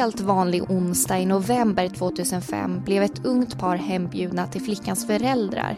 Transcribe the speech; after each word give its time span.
helt 0.00 0.20
vanlig 0.20 0.70
onsdag 0.70 1.18
i 1.18 1.26
november 1.26 1.88
2005 1.88 2.80
blev 2.84 3.02
ett 3.02 3.24
ungt 3.24 3.58
par 3.58 3.76
hembjudna 3.76 4.46
till 4.46 4.62
flickans 4.62 5.06
föräldrar 5.06 5.76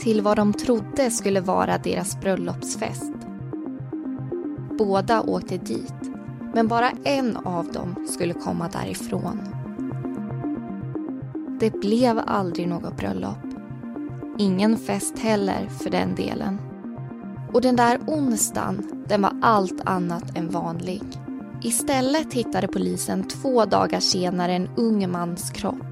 till 0.00 0.20
vad 0.20 0.36
de 0.36 0.52
trodde 0.52 1.10
skulle 1.10 1.40
vara 1.40 1.78
deras 1.78 2.20
bröllopsfest. 2.20 3.12
Båda 4.78 5.22
åkte 5.22 5.56
dit, 5.56 5.94
men 6.54 6.68
bara 6.68 6.90
en 7.04 7.36
av 7.36 7.72
dem 7.72 8.06
skulle 8.08 8.34
komma 8.34 8.68
därifrån. 8.68 9.40
Det 11.60 11.80
blev 11.80 12.20
aldrig 12.26 12.68
något 12.68 12.96
bröllop. 12.96 13.46
Ingen 14.38 14.76
fest 14.76 15.18
heller 15.18 15.68
för 15.68 15.90
den 15.90 16.14
delen. 16.14 16.58
Och 17.52 17.60
den 17.60 17.76
där 17.76 17.98
onsdagen, 18.06 19.04
den 19.08 19.22
var 19.22 19.32
allt 19.42 19.80
annat 19.84 20.36
än 20.38 20.50
vanlig. 20.50 21.02
Istället 21.62 22.32
hittade 22.32 22.68
polisen 22.68 23.28
två 23.28 23.64
dagar 23.64 24.00
senare 24.00 24.52
en 24.52 24.68
ung 24.76 25.10
mans 25.10 25.50
kropp. 25.50 25.82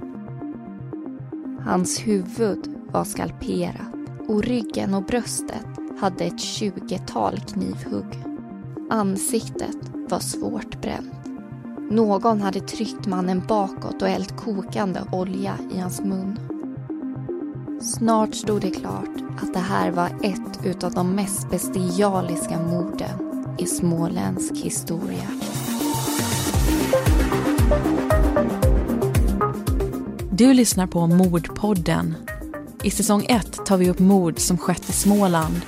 Hans 1.64 2.06
huvud 2.06 2.76
var 2.92 3.04
skalperat 3.04 3.86
och 4.28 4.42
ryggen 4.42 4.94
och 4.94 5.02
bröstet 5.02 5.66
hade 6.00 6.24
ett 6.24 6.40
tjugotal 6.40 7.40
knivhugg. 7.40 8.24
Ansiktet 8.90 9.76
var 10.08 10.18
svårt 10.18 10.80
bränt. 10.80 11.14
Någon 11.90 12.40
hade 12.40 12.60
tryckt 12.60 13.06
mannen 13.06 13.42
bakåt 13.48 14.02
och 14.02 14.08
hällt 14.08 14.36
kokande 14.36 15.00
olja 15.12 15.58
i 15.74 15.78
hans 15.78 16.00
mun. 16.00 16.38
Snart 17.82 18.34
stod 18.34 18.60
det 18.60 18.70
klart 18.70 19.16
att 19.42 19.52
det 19.52 19.58
här 19.58 19.90
var 19.90 20.10
ett 20.22 20.84
av 20.84 20.92
de 20.92 21.14
mest 21.14 21.50
bestialiska 21.50 22.58
morden 22.62 23.28
i 23.58 23.66
småländsk 23.66 24.56
historia. 24.56 25.47
Du 30.30 30.52
lyssnar 30.54 30.86
på 30.86 31.06
Mordpodden. 31.06 32.14
I 32.82 32.90
säsong 32.90 33.26
1 33.28 33.66
tar 33.66 33.76
vi 33.76 33.90
upp 33.90 33.98
mord 33.98 34.38
som 34.38 34.58
skett 34.58 34.88
i 34.88 34.92
Småland. 34.92 35.60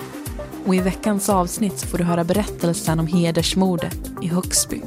Och 0.66 0.74
i 0.74 0.80
veckans 0.80 1.28
avsnitt 1.28 1.82
får 1.82 1.98
du 1.98 2.04
höra 2.04 2.24
berättelsen 2.24 3.00
om 3.00 3.06
hedersmordet 3.06 4.10
i 4.22 4.26
Högsby. 4.26 4.82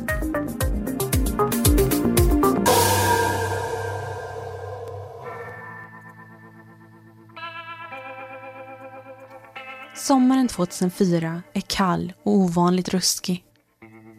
Sommaren 9.95 10.47
2004 10.47 11.41
är 11.53 11.61
kall 11.61 12.13
och 12.23 12.33
ovanligt 12.33 12.89
ruskig. 12.89 13.43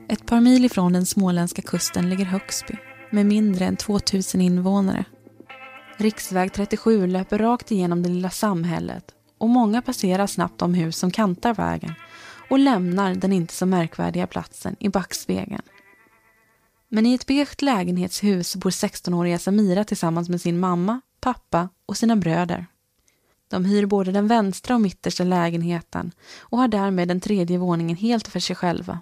Ett 0.09 0.27
par 0.27 0.41
mil 0.41 0.65
ifrån 0.65 0.93
den 0.93 1.07
småländska 1.07 1.63
kusten 1.63 2.11
ligger 2.11 2.25
Högsby 2.25 2.75
med 3.11 3.27
mindre 3.27 3.65
än 3.65 3.77
2000 3.77 4.41
invånare. 4.41 5.05
Riksväg 5.97 6.53
37 6.53 7.07
löper 7.07 7.39
rakt 7.39 7.71
igenom 7.71 8.03
det 8.03 8.09
lilla 8.09 8.31
samhället 8.31 9.05
och 9.39 9.49
många 9.49 9.83
passerar 9.83 10.27
snabbt 10.27 10.59
de 10.59 10.75
hus 10.75 10.97
som 10.97 11.11
kantar 11.11 11.55
vägen 11.55 11.95
och 12.51 12.59
lämnar 12.59 13.15
den 13.15 13.33
inte 13.33 13.55
så 13.55 13.67
märkvärdiga 13.67 14.27
platsen 14.27 14.77
i 14.79 14.89
backspegeln. 14.89 15.63
Men 16.89 17.07
i 17.07 17.15
ett 17.15 17.27
beige 17.27 17.63
lägenhetshus 17.63 18.57
bor 18.57 18.71
16-åriga 18.71 19.39
Samira 19.39 19.85
tillsammans 19.85 20.29
med 20.29 20.41
sin 20.41 20.61
mamma, 20.61 21.01
pappa 21.21 21.69
och 21.87 21.97
sina 21.97 22.17
bröder. 22.17 22.67
De 23.49 23.65
hyr 23.65 23.87
både 23.87 24.13
den 24.13 24.29
vänstra 24.29 24.75
och 24.75 24.81
mittersta 24.81 25.25
lägenheten 25.25 26.13
och 26.39 26.59
har 26.59 26.69
därmed 26.69 27.09
den 27.09 27.21
tredje 27.21 27.59
våningen 27.59 27.97
helt 27.97 28.29
för 28.29 28.41
sig 28.41 28.57
själva. 28.57 28.99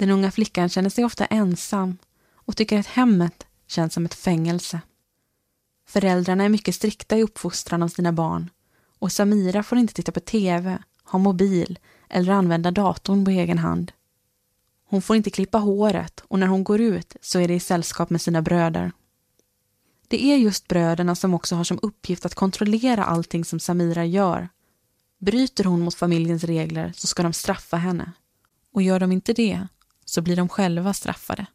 Den 0.00 0.10
unga 0.10 0.30
flickan 0.30 0.68
känner 0.68 0.90
sig 0.90 1.04
ofta 1.04 1.26
ensam 1.26 1.98
och 2.34 2.56
tycker 2.56 2.78
att 2.78 2.86
hemmet 2.86 3.46
känns 3.66 3.94
som 3.94 4.04
ett 4.04 4.14
fängelse. 4.14 4.80
Föräldrarna 5.86 6.44
är 6.44 6.48
mycket 6.48 6.74
strikta 6.74 7.18
i 7.18 7.22
uppfostran 7.22 7.82
av 7.82 7.88
sina 7.88 8.12
barn 8.12 8.50
och 8.98 9.12
Samira 9.12 9.62
får 9.62 9.78
inte 9.78 9.94
titta 9.94 10.12
på 10.12 10.20
TV, 10.20 10.78
ha 11.04 11.18
mobil 11.18 11.78
eller 12.08 12.32
använda 12.32 12.70
datorn 12.70 13.24
på 13.24 13.30
egen 13.30 13.58
hand. 13.58 13.92
Hon 14.84 15.02
får 15.02 15.16
inte 15.16 15.30
klippa 15.30 15.58
håret 15.58 16.22
och 16.28 16.38
när 16.38 16.46
hon 16.46 16.64
går 16.64 16.80
ut 16.80 17.16
så 17.20 17.38
är 17.38 17.48
det 17.48 17.54
i 17.54 17.60
sällskap 17.60 18.10
med 18.10 18.20
sina 18.20 18.42
bröder. 18.42 18.92
Det 20.08 20.24
är 20.24 20.36
just 20.36 20.68
bröderna 20.68 21.14
som 21.14 21.34
också 21.34 21.54
har 21.54 21.64
som 21.64 21.78
uppgift 21.82 22.26
att 22.26 22.34
kontrollera 22.34 23.04
allting 23.04 23.44
som 23.44 23.60
Samira 23.60 24.04
gör. 24.04 24.48
Bryter 25.18 25.64
hon 25.64 25.80
mot 25.80 25.94
familjens 25.94 26.44
regler 26.44 26.92
så 26.96 27.06
ska 27.06 27.22
de 27.22 27.32
straffa 27.32 27.76
henne. 27.76 28.12
Och 28.72 28.82
gör 28.82 29.00
de 29.00 29.12
inte 29.12 29.32
det 29.32 29.66
så 30.10 30.22
blir 30.22 30.36
de 30.36 30.48
själva 30.48 30.92
straffade. 30.92 31.46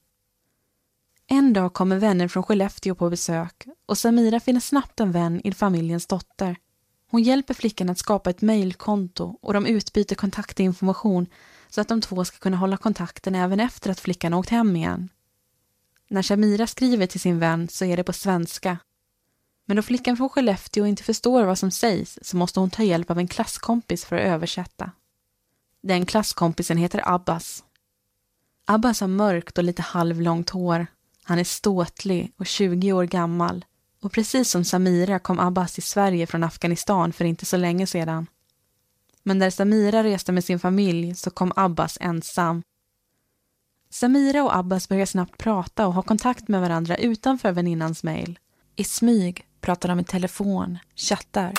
En 1.27 1.53
dag 1.53 1.73
kommer 1.73 1.97
vänner 1.97 2.27
från 2.27 2.43
Skellefteå 2.43 2.95
på 2.95 3.09
besök 3.09 3.65
och 3.85 3.97
Samira 3.97 4.39
finner 4.39 4.59
snabbt 4.59 4.99
en 4.99 5.11
vän 5.11 5.41
i 5.43 5.51
familjens 5.51 6.07
dotter. 6.07 6.57
Hon 7.09 7.23
hjälper 7.23 7.53
flickan 7.53 7.89
att 7.89 7.97
skapa 7.97 8.29
ett 8.29 8.41
mejlkonto 8.41 9.37
och 9.41 9.53
de 9.53 9.65
utbyter 9.65 10.15
kontaktinformation 10.15 11.27
så 11.69 11.81
att 11.81 11.87
de 11.87 12.01
två 12.01 12.25
ska 12.25 12.37
kunna 12.37 12.57
hålla 12.57 12.77
kontakten 12.77 13.35
även 13.35 13.59
efter 13.59 13.91
att 13.91 13.99
flickan 13.99 14.33
åkt 14.33 14.49
hem 14.49 14.75
igen. 14.75 15.09
När 16.07 16.21
Samira 16.21 16.67
skriver 16.67 17.07
till 17.07 17.19
sin 17.19 17.39
vän 17.39 17.67
så 17.69 17.85
är 17.85 17.97
det 17.97 18.03
på 18.03 18.13
svenska. 18.13 18.77
Men 19.65 19.77
då 19.77 19.83
flickan 19.83 20.17
från 20.17 20.29
Skellefteå 20.29 20.85
inte 20.85 21.03
förstår 21.03 21.43
vad 21.43 21.57
som 21.57 21.71
sägs 21.71 22.19
så 22.21 22.37
måste 22.37 22.59
hon 22.59 22.69
ta 22.69 22.83
hjälp 22.83 23.11
av 23.11 23.19
en 23.19 23.27
klasskompis 23.27 24.05
för 24.05 24.15
att 24.15 24.21
översätta. 24.21 24.91
Den 25.81 26.05
klasskompisen 26.05 26.77
heter 26.77 27.13
Abbas. 27.13 27.64
Abbas 28.65 29.01
har 29.01 29.07
mörkt 29.07 29.57
och 29.57 29.63
lite 29.63 29.81
halvlångt 29.81 30.49
hår 30.49 30.87
han 31.27 31.39
är 31.39 31.43
ståtlig 31.43 32.33
och 32.37 32.45
20 32.45 32.93
år 32.93 33.03
gammal 33.03 33.65
och 34.01 34.11
precis 34.11 34.49
som 34.49 34.65
Samira 34.65 35.19
kom 35.19 35.39
Abbas 35.39 35.73
till 35.73 35.83
Sverige 35.83 36.27
från 36.27 36.43
Afghanistan 36.43 37.13
för 37.13 37.25
inte 37.25 37.45
så 37.45 37.57
länge 37.57 37.87
sedan. 37.87 38.27
Men 39.23 39.39
där 39.39 39.49
Samira 39.49 40.03
reste 40.03 40.31
med 40.31 40.43
sin 40.43 40.59
familj 40.59 41.15
så 41.15 41.29
kom 41.29 41.51
Abbas 41.55 41.97
ensam. 42.01 42.63
Samira 43.89 44.43
och 44.43 44.55
Abbas 44.55 44.89
börjar 44.89 45.05
snabbt 45.05 45.37
prata 45.37 45.87
och 45.87 45.93
ha 45.93 46.01
kontakt 46.01 46.47
med 46.47 46.61
varandra 46.61 46.97
utanför 46.97 47.51
väninnans 47.51 48.03
mejl. 48.03 48.39
I 48.75 48.83
smyg 48.83 49.45
pratar 49.61 49.89
de 49.89 49.99
i 49.99 50.03
telefon, 50.03 50.77
chattar 50.95 51.53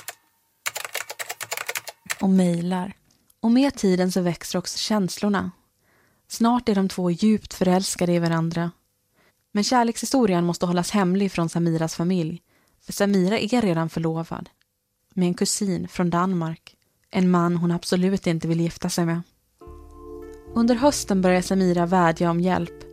och 2.20 2.30
mejlar. 2.30 2.92
Och 3.40 3.50
med 3.50 3.74
tiden 3.74 4.12
så 4.12 4.20
växer 4.20 4.58
också 4.58 4.78
känslorna. 4.78 5.50
Snart 6.28 6.68
är 6.68 6.74
de 6.74 6.88
två 6.88 7.10
djupt 7.10 7.54
förälskade 7.54 8.12
i 8.12 8.18
varandra 8.18 8.70
men 9.56 9.64
kärlekshistorien 9.64 10.44
måste 10.44 10.66
hållas 10.66 10.90
hemlig 10.90 11.32
från 11.32 11.48
Samiras 11.48 11.94
familj. 11.94 12.42
För 12.80 12.92
Samira 12.92 13.38
är 13.38 13.62
redan 13.62 13.88
förlovad. 13.88 14.48
Med 15.14 15.28
en 15.28 15.34
kusin 15.34 15.88
från 15.88 16.10
Danmark. 16.10 16.76
En 17.10 17.30
man 17.30 17.56
hon 17.56 17.70
absolut 17.70 18.26
inte 18.26 18.48
vill 18.48 18.60
gifta 18.60 18.88
sig 18.88 19.06
med. 19.06 19.22
Under 20.54 20.74
hösten 20.74 21.22
börjar 21.22 21.42
Samira 21.42 21.86
vädja 21.86 22.30
om 22.30 22.40
hjälp. 22.40 22.84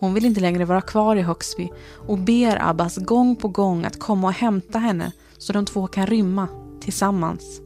Hon 0.00 0.14
vill 0.14 0.24
inte 0.24 0.40
längre 0.40 0.64
vara 0.64 0.80
kvar 0.80 1.16
i 1.16 1.22
Högsby 1.22 1.68
och 2.06 2.18
ber 2.18 2.68
Abbas 2.68 2.96
gång 2.96 3.36
på 3.36 3.48
gång 3.48 3.84
att 3.84 3.98
komma 3.98 4.26
och 4.26 4.34
hämta 4.34 4.78
henne 4.78 5.12
så 5.38 5.52
de 5.52 5.66
två 5.66 5.86
kan 5.86 6.06
rymma 6.06 6.48
tillsammans. 6.80 7.60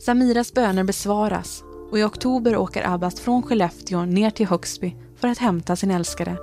Samiras 0.00 0.54
böner 0.54 0.84
besvaras 0.84 1.62
och 1.92 1.98
i 1.98 2.02
oktober 2.02 2.56
åker 2.56 2.88
Abbas 2.88 3.20
från 3.20 3.42
Skellefteå 3.42 4.04
ner 4.04 4.30
till 4.30 4.46
Högsby 4.46 4.96
för 5.16 5.28
att 5.28 5.38
hämta 5.38 5.76
sin 5.76 5.90
älskade 5.90 6.36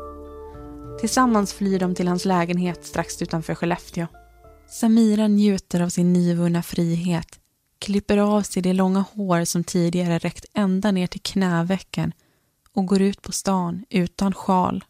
Tillsammans 1.00 1.54
flyr 1.54 1.80
de 1.80 1.96
till 1.96 2.08
hans 2.08 2.26
lägenhet 2.26 2.86
strax 2.86 3.22
utanför 3.22 3.56
Skellefteå. 3.56 4.08
Samira 4.68 5.28
njuter 5.28 5.82
av 5.82 5.90
sin 5.90 6.14
nyvunna 6.14 6.64
frihet, 6.64 7.40
klipper 7.80 8.18
av 8.18 8.42
sig 8.42 8.62
det 8.62 8.74
långa 8.74 9.06
hår 9.14 9.46
som 9.46 9.64
tidigare 9.64 10.20
räckt 10.20 10.46
ända 10.54 10.92
ner 10.92 11.08
till 11.08 11.22
knävecken 11.22 12.14
och 12.74 12.86
går 12.86 13.02
ut 13.02 13.22
på 13.22 13.32
stan 13.32 13.86
utan 13.90 14.34
sjal. 14.34 14.84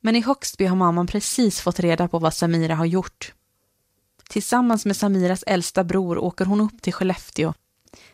Men 0.00 0.16
i 0.16 0.20
Högsby 0.20 0.64
har 0.64 0.76
mamman 0.76 1.06
precis 1.06 1.60
fått 1.60 1.80
reda 1.80 2.08
på 2.08 2.18
vad 2.18 2.34
Samira 2.34 2.74
har 2.74 2.86
gjort. 2.86 3.34
Tillsammans 4.30 4.86
med 4.86 4.96
Samiras 4.96 5.44
äldsta 5.46 5.84
bror 5.84 6.18
åker 6.18 6.44
hon 6.44 6.60
upp 6.60 6.82
till 6.82 6.92
Skellefteå. 6.92 7.54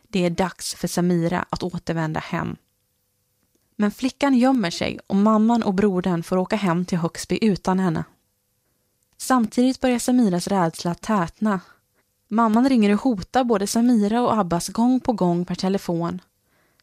Det 0.08 0.24
är 0.24 0.30
dags 0.30 0.74
för 0.74 0.88
Samira 0.88 1.44
att 1.50 1.62
återvända 1.62 2.20
hem. 2.20 2.56
Men 3.76 3.90
flickan 3.90 4.34
gömmer 4.34 4.70
sig 4.70 4.98
och 5.06 5.16
mamman 5.16 5.62
och 5.62 5.74
brodern 5.74 6.22
får 6.22 6.36
åka 6.36 6.56
hem 6.56 6.84
till 6.84 6.98
Högsby 6.98 7.38
utan 7.42 7.78
henne. 7.78 8.04
Samtidigt 9.16 9.80
börjar 9.80 9.98
Samiras 9.98 10.48
rädsla 10.48 10.94
tätna. 10.94 11.60
Mamman 12.28 12.68
ringer 12.68 12.92
och 12.92 13.00
hotar 13.00 13.44
både 13.44 13.66
Samira 13.66 14.22
och 14.22 14.38
Abbas 14.38 14.68
gång 14.68 15.00
på 15.00 15.12
gång 15.12 15.44
per 15.44 15.54
telefon. 15.54 16.20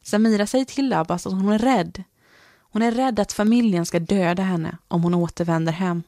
Samira 0.02 0.46
säger 0.46 0.64
till 0.64 0.92
Abbas 0.92 1.26
att 1.26 1.32
hon 1.32 1.48
är 1.48 1.58
rädd. 1.58 2.04
Hon 2.58 2.82
är 2.82 2.92
rädd 2.92 3.20
att 3.20 3.32
familjen 3.32 3.86
ska 3.86 3.98
döda 3.98 4.42
henne 4.42 4.78
om 4.88 5.02
hon 5.02 5.14
återvänder 5.14 5.72
hem. 5.72 6.02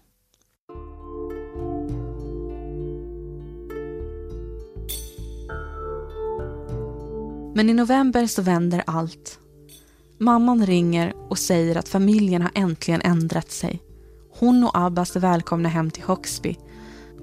Men 7.59 7.71
i 7.71 7.75
november 7.75 8.27
så 8.27 8.43
vänder 8.43 8.83
allt. 8.87 9.39
Mamman 10.19 10.67
ringer 10.67 11.15
och 11.29 11.39
säger 11.39 11.77
att 11.77 11.89
familjen 11.89 12.43
har 12.43 12.51
äntligen 12.55 13.01
ändrat 13.05 13.51
sig. 13.51 13.83
Hon 14.39 14.65
och 14.65 14.79
Abbas 14.79 15.17
är 15.17 15.21
välkomna 15.21 15.69
hem 15.69 15.91
till 15.91 16.03
Högsby. 16.03 16.57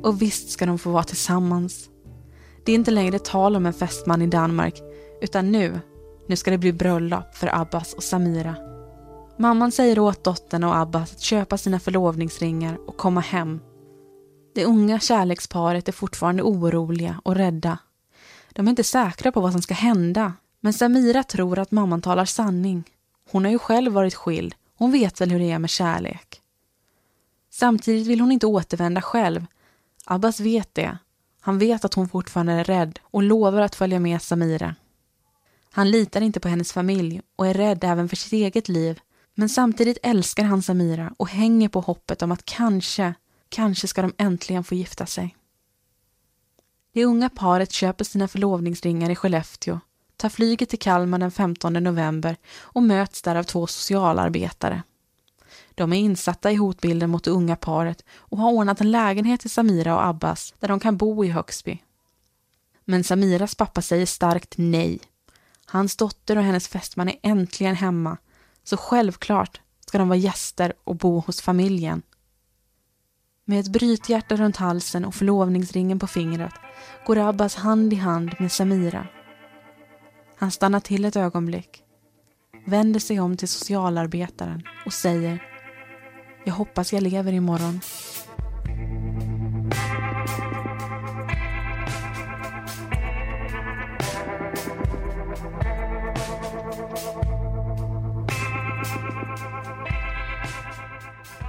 Och 0.04 0.22
visst 0.22 0.50
ska 0.50 0.66
de 0.66 0.80
få 0.80 0.90
vara 0.90 1.04
tillsammans. 1.04 1.90
Det 2.66 2.72
är 2.72 2.76
inte 2.76 2.92
längre 2.92 3.20
tal 3.20 3.56
om 3.56 3.66
en 3.66 3.74
fästman 3.74 4.22
i 4.22 4.28
Danmark, 4.28 4.82
utan 5.22 5.52
nu, 5.52 5.80
nu 6.28 6.36
ska 6.36 6.52
det 6.52 6.58
bli 6.58 6.74
bröllop 6.74 7.36
för 7.36 7.62
Abbas 7.62 7.94
och 7.94 8.04
Samira. 8.04 8.56
Mamman 9.38 9.72
säger 9.72 10.00
åt 10.00 10.24
dottern 10.24 10.64
och 10.64 10.78
Abbas 10.78 11.12
att 11.12 11.22
köpa 11.22 11.58
sina 11.58 11.80
förlovningsringar 11.80 12.78
och 12.88 12.98
komma 12.98 13.22
hem. 13.22 13.60
Det 14.56 14.66
unga 14.66 15.00
kärleksparet 15.00 15.88
är 15.88 15.92
fortfarande 15.92 16.44
oroliga 16.44 17.22
och 17.24 17.36
rädda. 17.36 17.78
De 18.56 18.68
är 18.68 18.70
inte 18.70 18.84
säkra 18.84 19.32
på 19.32 19.42
vad 19.42 19.52
som 19.52 19.62
ska 19.62 19.74
hända, 19.74 20.34
men 20.60 20.74
Samira 20.74 21.24
tror 21.24 21.60
att 21.60 21.72
mamman 21.72 22.02
talar 22.02 22.26
sanning. 22.26 22.84
Hon 23.32 23.46
har 23.46 23.52
ju 23.52 23.60
själv 23.60 23.94
varit 23.94 24.16
skild, 24.16 24.56
hon 24.76 24.92
vet 24.92 25.22
väl 25.22 25.32
hur 25.32 25.40
det 25.40 25.52
är 25.52 25.60
med 25.60 25.70
kärlek. 25.70 26.42
Samtidigt 27.50 28.08
vill 28.08 28.20
hon 28.20 28.32
inte 28.32 28.48
återvända 28.48 29.02
själv. 29.02 29.46
Abbas 30.06 30.40
vet 30.40 30.76
det. 30.76 30.98
Han 31.42 31.60
vet 31.60 31.86
att 31.86 31.94
hon 31.94 32.10
fortfarande 32.10 32.54
är 32.54 32.64
rädd 32.64 33.00
och 33.04 33.24
lovar 33.24 33.62
att 33.62 33.76
följa 33.76 34.00
med 34.00 34.22
Samira. 34.22 34.76
Han 35.72 35.92
litar 35.92 36.22
inte 36.22 36.40
på 36.40 36.48
hennes 36.48 36.74
familj 36.74 37.22
och 37.36 37.48
är 37.48 37.54
rädd 37.54 37.84
även 37.84 38.10
för 38.10 38.16
sitt 38.16 38.34
eget 38.34 38.70
liv. 38.70 39.00
Men 39.36 39.50
samtidigt 39.50 39.98
älskar 40.04 40.44
han 40.44 40.62
Samira 40.62 41.14
och 41.18 41.30
hänger 41.30 41.70
på 41.70 41.80
hoppet 41.80 42.22
om 42.22 42.32
att 42.32 42.46
kanske, 42.46 43.14
kanske 43.50 43.88
ska 43.88 44.02
de 44.02 44.14
äntligen 44.18 44.64
få 44.64 44.76
gifta 44.76 45.06
sig. 45.06 45.36
Det 46.96 47.06
unga 47.06 47.30
paret 47.30 47.72
köper 47.72 48.06
sina 48.06 48.28
förlovningsringar 48.28 49.10
i 49.10 49.16
Skellefteå, 49.16 49.80
tar 50.18 50.30
flyget 50.30 50.70
till 50.70 50.80
Kalmar 50.80 51.20
den 51.20 51.32
15 51.32 51.74
november 51.74 52.38
och 52.60 52.84
möts 52.84 53.22
där 53.22 53.36
av 53.36 53.44
två 53.44 53.68
socialarbetare. 53.68 54.84
De 55.76 55.94
är 55.94 55.98
insatta 55.98 56.52
i 56.52 56.56
hotbilden 56.56 57.10
mot 57.10 57.24
det 57.24 57.32
unga 57.32 57.56
paret 57.56 58.04
och 58.18 58.38
har 58.38 58.52
ordnat 58.52 58.82
en 58.82 58.92
lägenhet 58.92 59.42
till 59.42 59.50
Samira 59.50 59.96
och 59.96 60.06
Abbas 60.06 60.54
där 60.60 60.68
de 60.68 60.80
kan 60.80 60.98
bo 60.98 61.26
i 61.26 61.28
Högsby. 61.28 61.80
Men 62.86 63.04
Samiras 63.04 63.56
pappa 63.56 63.82
säger 63.82 64.06
starkt 64.06 64.54
nej. 64.58 65.00
Hans 65.66 65.96
dotter 65.96 66.38
och 66.38 66.44
hennes 66.44 66.68
fästman 66.68 67.10
är 67.10 67.20
äntligen 67.22 67.76
hemma, 67.76 68.18
så 68.64 68.78
självklart 68.78 69.62
ska 69.88 69.98
de 69.98 70.10
vara 70.10 70.20
gäster 70.20 70.74
och 70.84 70.96
bo 70.96 71.20
hos 71.20 71.42
familjen. 71.42 72.02
Med 73.48 73.60
ett 73.60 73.72
brythjärta 73.72 74.36
runt 74.36 74.58
halsen 74.58 75.06
och 75.06 75.16
förlovningsringen 75.16 76.00
på 76.00 76.08
fingret 76.08 76.54
går 77.06 77.18
Abbas 77.18 77.56
hand 77.56 77.94
i 77.94 77.96
hand 77.96 78.36
med 78.40 78.52
Samira. 78.52 79.08
Han 80.38 80.52
stannar 80.52 80.80
till 80.80 81.06
ett 81.06 81.16
ögonblick, 81.16 81.84
vänder 82.66 83.00
sig 83.00 83.20
om 83.20 83.38
till 83.38 83.48
socialarbetaren 83.48 84.64
och 84.86 84.94
säger 84.94 85.44
Jag 86.46 86.54
hoppas 86.54 86.94
jag 86.94 87.04
lever 87.04 87.34
imorgon. 87.34 87.80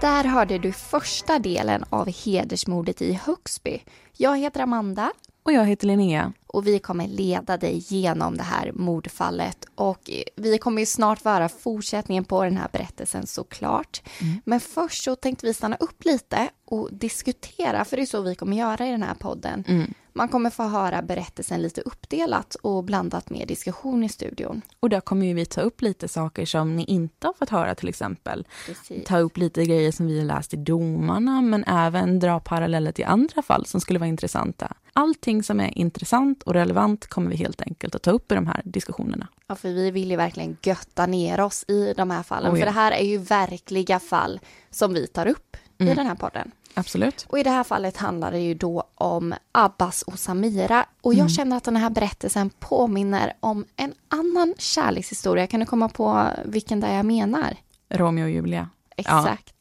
Där 0.01 0.25
hörde 0.25 0.59
du 0.59 0.73
första 0.73 1.39
delen 1.39 1.85
av 1.91 2.09
hedersmordet 2.25 3.03
i 3.03 3.13
Högsby. 3.13 3.83
Jag 4.17 4.39
heter 4.39 4.61
Amanda. 4.61 5.13
Och 5.43 5.53
jag 5.53 5.65
heter 5.65 5.87
Linnea. 5.87 6.33
Och 6.47 6.67
vi 6.67 6.79
kommer 6.79 7.09
leda 7.09 7.57
dig 7.57 7.85
genom 7.89 8.37
det 8.37 8.43
här 8.43 8.73
mordfallet. 8.73 9.67
Och 9.75 10.11
vi 10.37 10.59
kommer 10.59 10.83
ju 10.83 10.87
snart 10.87 11.25
vara 11.25 11.49
fortsättningen 11.49 12.25
på 12.25 12.45
den 12.45 12.57
här 12.57 12.69
berättelsen 12.73 13.27
såklart. 13.27 14.03
Mm. 14.21 14.41
Men 14.45 14.61
först 14.61 15.05
så 15.05 15.17
tänkte 15.17 15.47
vi 15.47 15.55
stanna 15.55 15.77
upp 15.77 16.05
lite 16.05 16.49
och 16.65 16.89
diskutera, 16.93 17.85
för 17.85 17.97
det 17.97 18.03
är 18.03 18.07
så 18.07 18.21
vi 18.21 18.35
kommer 18.35 18.57
göra 18.57 18.87
i 18.87 18.91
den 18.91 19.03
här 19.03 19.15
podden. 19.15 19.65
Mm. 19.69 19.95
Man 20.13 20.29
kommer 20.29 20.51
få 20.51 20.63
höra 20.63 21.03
berättelsen 21.03 21.63
lite 21.63 21.81
uppdelat 21.81 22.55
och 22.55 22.85
blandat 22.85 23.31
med 23.31 23.49
diskussion 23.49 24.05
i 24.05 24.09
studion. 24.09 24.63
Och 24.81 24.91
där 24.91 25.01
kommer 25.01 25.35
vi 25.35 25.47
ta 25.47 25.61
upp 25.61 25.83
lite 25.83 26.09
saker 26.09 26.47
som 26.47 26.77
ni 26.77 26.85
inte 26.85 27.27
har 27.27 27.35
fått 27.35 27.51
höra 27.51 27.75
till 27.75 27.89
exempel. 27.89 28.47
Precis. 28.67 29.05
Ta 29.07 29.19
upp 29.19 29.37
lite 29.37 29.65
grejer 29.65 29.93
som 29.93 30.07
vi 30.07 30.19
har 30.19 30.27
läst 30.27 30.55
i 30.55 30.57
domarna 30.57 31.43
men 31.43 31.65
även 31.65 32.19
dra 32.19 32.41
paralleller 32.41 32.93
till 32.93 33.05
andra 33.05 33.43
fall 33.43 33.67
som 33.67 33.81
skulle 33.81 33.99
vara 33.99 34.09
intressanta. 34.09 34.73
Allting 34.93 35.43
som 35.43 35.61
är 35.61 35.79
intressant 35.79 36.36
och 36.43 36.55
relevant 36.55 37.07
kommer 37.07 37.31
vi 37.31 37.37
helt 37.37 37.63
enkelt 37.63 37.95
att 37.95 38.03
ta 38.03 38.11
upp 38.11 38.33
i 38.33 38.35
de 38.35 38.47
här 38.47 38.63
diskussionerna. 38.65 39.29
Ja, 39.47 39.55
för 39.55 39.69
vi 39.69 39.91
vill 39.91 40.11
ju 40.11 40.17
verkligen 40.17 40.57
götta 40.63 41.07
ner 41.07 41.41
oss 41.41 41.65
i 41.69 41.95
de 41.97 42.11
här 42.11 42.23
fallen. 42.23 42.53
Oh 42.53 42.59
ja. 42.59 42.61
För 42.61 42.67
det 42.67 42.81
här 42.81 42.93
är 42.93 43.05
ju 43.05 43.19
verkliga 43.19 43.99
fall 43.99 44.41
som 44.71 44.95
vi 44.95 45.07
tar 45.07 45.27
upp 45.27 45.57
mm. 45.79 45.93
i 45.93 45.95
den 45.95 46.07
här 46.07 46.15
podden. 46.15 46.51
Absolut. 46.75 47.27
Och 47.29 47.39
i 47.39 47.43
det 47.43 47.51
här 47.51 47.65
fallet 47.65 47.97
handlar 47.97 48.33
det 48.33 48.39
ju 48.39 48.55
då 48.55 48.85
om 48.95 49.35
Abbas 49.53 50.03
och 50.03 50.19
Samira. 50.19 50.87
Och 51.01 51.13
jag 51.13 51.19
mm. 51.19 51.29
känner 51.29 51.57
att 51.57 51.65
den 51.65 51.77
här 51.77 51.91
berättelsen 51.91 52.51
påminner 52.51 53.33
om 53.41 53.65
en 53.77 53.95
annan 54.09 54.55
kärlekshistoria. 54.59 55.47
Kan 55.47 55.61
du 55.61 55.67
komma 55.67 55.89
på 55.89 56.29
vilken 56.45 56.81
där 56.81 56.95
jag 56.95 57.07
menar? 57.07 57.57
Romeo 57.89 58.25
och 58.25 58.31
Julia. 58.31 58.69
Exakt. 58.97 59.45
Ja. 59.47 59.56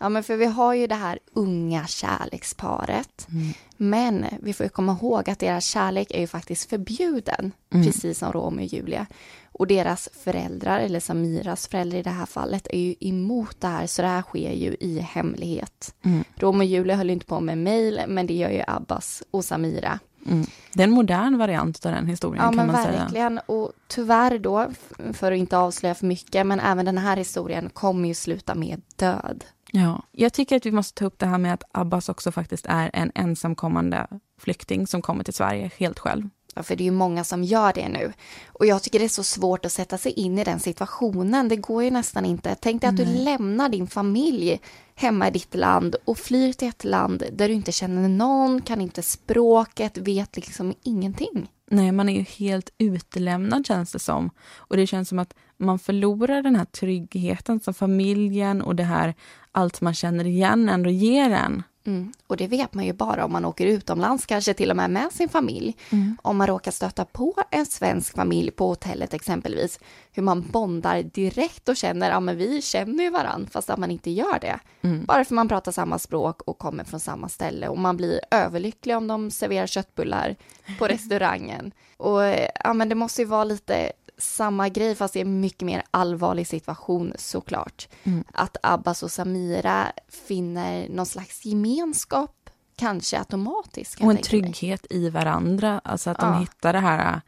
Ja, 0.00 0.08
men 0.08 0.22
för 0.22 0.36
vi 0.36 0.46
har 0.46 0.74
ju 0.74 0.86
det 0.86 0.94
här 0.94 1.18
unga 1.32 1.86
kärleksparet. 1.86 3.28
Mm. 3.30 3.52
Men 3.76 4.26
vi 4.42 4.52
får 4.52 4.64
ju 4.64 4.70
komma 4.70 4.92
ihåg 4.92 5.30
att 5.30 5.38
deras 5.38 5.64
kärlek 5.64 6.10
är 6.10 6.20
ju 6.20 6.26
faktiskt 6.26 6.70
förbjuden, 6.70 7.52
mm. 7.74 7.86
precis 7.86 8.18
som 8.18 8.32
Romeo 8.32 8.64
och 8.64 8.72
Julia. 8.72 9.06
Och 9.52 9.66
deras 9.66 10.08
föräldrar, 10.24 10.80
eller 10.80 11.00
Samiras 11.00 11.68
föräldrar 11.68 11.98
i 11.98 12.02
det 12.02 12.10
här 12.10 12.26
fallet, 12.26 12.66
är 12.70 12.78
ju 12.78 12.94
emot 13.00 13.60
det 13.60 13.66
här, 13.66 13.86
så 13.86 14.02
det 14.02 14.08
här 14.08 14.22
sker 14.22 14.52
ju 14.52 14.76
i 14.80 14.98
hemlighet. 14.98 15.94
Mm. 16.02 16.24
Romeo 16.36 16.58
och 16.58 16.64
Julia 16.64 16.96
höll 16.96 17.10
inte 17.10 17.26
på 17.26 17.40
med 17.40 17.58
mejl, 17.58 18.00
men 18.08 18.26
det 18.26 18.34
gör 18.34 18.50
ju 18.50 18.62
Abbas 18.66 19.22
och 19.30 19.44
Samira. 19.44 19.98
Mm. 20.26 20.46
Det 20.72 20.82
är 20.82 20.84
en 20.84 20.90
modern 20.90 21.38
variant 21.38 21.86
av 21.86 21.92
den 21.92 22.06
historien 22.06 22.44
ja, 22.44 22.48
kan 22.48 22.56
man 22.56 22.66
verkligen. 22.66 22.92
säga. 22.92 23.02
verkligen. 23.02 23.40
Och 23.46 23.72
tyvärr 23.88 24.38
då, 24.38 24.70
för 25.12 25.32
att 25.32 25.38
inte 25.38 25.58
avslöja 25.58 25.94
för 25.94 26.06
mycket, 26.06 26.46
men 26.46 26.60
även 26.60 26.86
den 26.86 26.98
här 26.98 27.16
historien 27.16 27.70
kommer 27.70 28.08
ju 28.08 28.14
sluta 28.14 28.54
med 28.54 28.82
död. 28.96 29.44
Ja, 29.72 30.02
jag 30.12 30.32
tycker 30.32 30.56
att 30.56 30.66
vi 30.66 30.72
måste 30.72 30.98
ta 30.98 31.04
upp 31.04 31.18
det 31.18 31.26
här 31.26 31.38
med 31.38 31.54
att 31.54 31.62
Abbas 31.72 32.08
också 32.08 32.32
faktiskt 32.32 32.66
är 32.68 32.90
en 32.92 33.12
ensamkommande 33.14 34.06
flykting 34.38 34.86
som 34.86 35.02
kommer 35.02 35.24
till 35.24 35.34
Sverige 35.34 35.70
helt 35.78 35.98
själv. 35.98 36.28
Ja, 36.54 36.62
för 36.62 36.76
det 36.76 36.82
är 36.82 36.84
ju 36.84 36.90
många 36.90 37.24
som 37.24 37.44
gör 37.44 37.72
det 37.72 37.88
nu. 37.88 38.12
Och 38.46 38.66
jag 38.66 38.82
tycker 38.82 38.98
det 38.98 39.04
är 39.04 39.08
så 39.08 39.22
svårt 39.22 39.64
att 39.64 39.72
sätta 39.72 39.98
sig 39.98 40.12
in 40.12 40.38
i 40.38 40.44
den 40.44 40.60
situationen. 40.60 41.48
Det 41.48 41.56
går 41.56 41.84
ju 41.84 41.90
nästan 41.90 42.24
inte. 42.24 42.56
Tänk 42.60 42.80
dig 42.80 42.90
att 42.90 42.96
du 42.96 43.04
lämnar 43.04 43.68
din 43.68 43.86
familj 43.86 44.60
hemma 44.94 45.28
i 45.28 45.30
ditt 45.30 45.54
land 45.54 45.96
och 46.04 46.18
flyr 46.18 46.52
till 46.52 46.68
ett 46.68 46.84
land 46.84 47.22
där 47.32 47.48
du 47.48 47.54
inte 47.54 47.72
känner 47.72 48.08
någon, 48.08 48.62
kan 48.62 48.80
inte 48.80 49.02
språket, 49.02 49.98
vet 49.98 50.36
liksom 50.36 50.74
ingenting. 50.82 51.48
Nej, 51.72 51.92
man 51.92 52.08
är 52.08 52.12
ju 52.12 52.22
helt 52.22 52.70
utelämnad 52.78 53.66
känns 53.66 53.92
det 53.92 53.98
som. 53.98 54.30
Och 54.56 54.76
det 54.76 54.86
känns 54.86 55.08
som 55.08 55.18
att 55.18 55.34
man 55.56 55.78
förlorar 55.78 56.42
den 56.42 56.56
här 56.56 56.64
tryggheten 56.64 57.60
som 57.60 57.74
familjen 57.74 58.62
och 58.62 58.76
det 58.76 58.82
här 58.84 59.14
allt 59.52 59.80
man 59.80 59.94
känner 59.94 60.26
igen 60.26 60.68
ändå 60.68 60.90
ger 60.90 61.30
en. 61.30 61.62
Mm. 61.86 62.12
Och 62.26 62.36
det 62.36 62.46
vet 62.46 62.74
man 62.74 62.84
ju 62.84 62.92
bara 62.92 63.24
om 63.24 63.32
man 63.32 63.44
åker 63.44 63.66
utomlands, 63.66 64.26
kanske 64.26 64.54
till 64.54 64.70
och 64.70 64.76
med 64.76 64.90
med 64.90 65.12
sin 65.12 65.28
familj. 65.28 65.76
Mm. 65.90 66.16
Om 66.22 66.36
man 66.36 66.46
råkar 66.46 66.70
stöta 66.70 67.04
på 67.04 67.34
en 67.50 67.66
svensk 67.66 68.14
familj 68.16 68.50
på 68.50 68.66
hotellet 68.66 69.14
exempelvis, 69.14 69.80
hur 70.12 70.22
man 70.22 70.42
bondar 70.42 71.02
direkt 71.02 71.68
och 71.68 71.76
känner, 71.76 72.10
ja 72.10 72.20
men 72.20 72.36
vi 72.36 72.62
känner 72.62 73.04
ju 73.04 73.10
varandra, 73.10 73.48
fast 73.52 73.70
att 73.70 73.78
man 73.78 73.90
inte 73.90 74.10
gör 74.10 74.38
det. 74.40 74.60
Mm. 74.82 75.04
Bara 75.04 75.24
för 75.24 75.34
man 75.34 75.48
pratar 75.48 75.72
samma 75.72 75.98
språk 75.98 76.42
och 76.42 76.58
kommer 76.58 76.84
från 76.84 77.00
samma 77.00 77.28
ställe 77.28 77.68
och 77.68 77.78
man 77.78 77.96
blir 77.96 78.20
överlycklig 78.30 78.96
om 78.96 79.06
de 79.06 79.30
serverar 79.30 79.66
köttbullar 79.66 80.36
på 80.78 80.86
restaurangen. 80.88 81.72
Och 81.96 82.22
ja 82.64 82.72
men 82.72 82.88
det 82.88 82.94
måste 82.94 83.22
ju 83.22 83.26
vara 83.26 83.44
lite 83.44 83.92
samma 84.20 84.68
grej 84.68 84.94
fast 84.94 85.16
i 85.16 85.20
en 85.20 85.40
mycket 85.40 85.66
mer 85.66 85.82
allvarlig 85.90 86.46
situation 86.46 87.12
såklart. 87.16 87.88
Mm. 88.04 88.24
Att 88.32 88.56
Abbas 88.62 89.02
och 89.02 89.10
Samira 89.10 89.92
finner 90.08 90.88
någon 90.88 91.06
slags 91.06 91.44
gemenskap, 91.44 92.50
kanske 92.76 93.18
automatiskt. 93.18 94.00
Och 94.00 94.10
en 94.10 94.16
trygghet 94.16 94.86
i 94.90 95.08
varandra, 95.10 95.80
alltså 95.84 96.10
att 96.10 96.18
de 96.18 96.32
ja. 96.32 96.38
hittar 96.38 96.72
det 96.72 96.78
här 96.78 97.20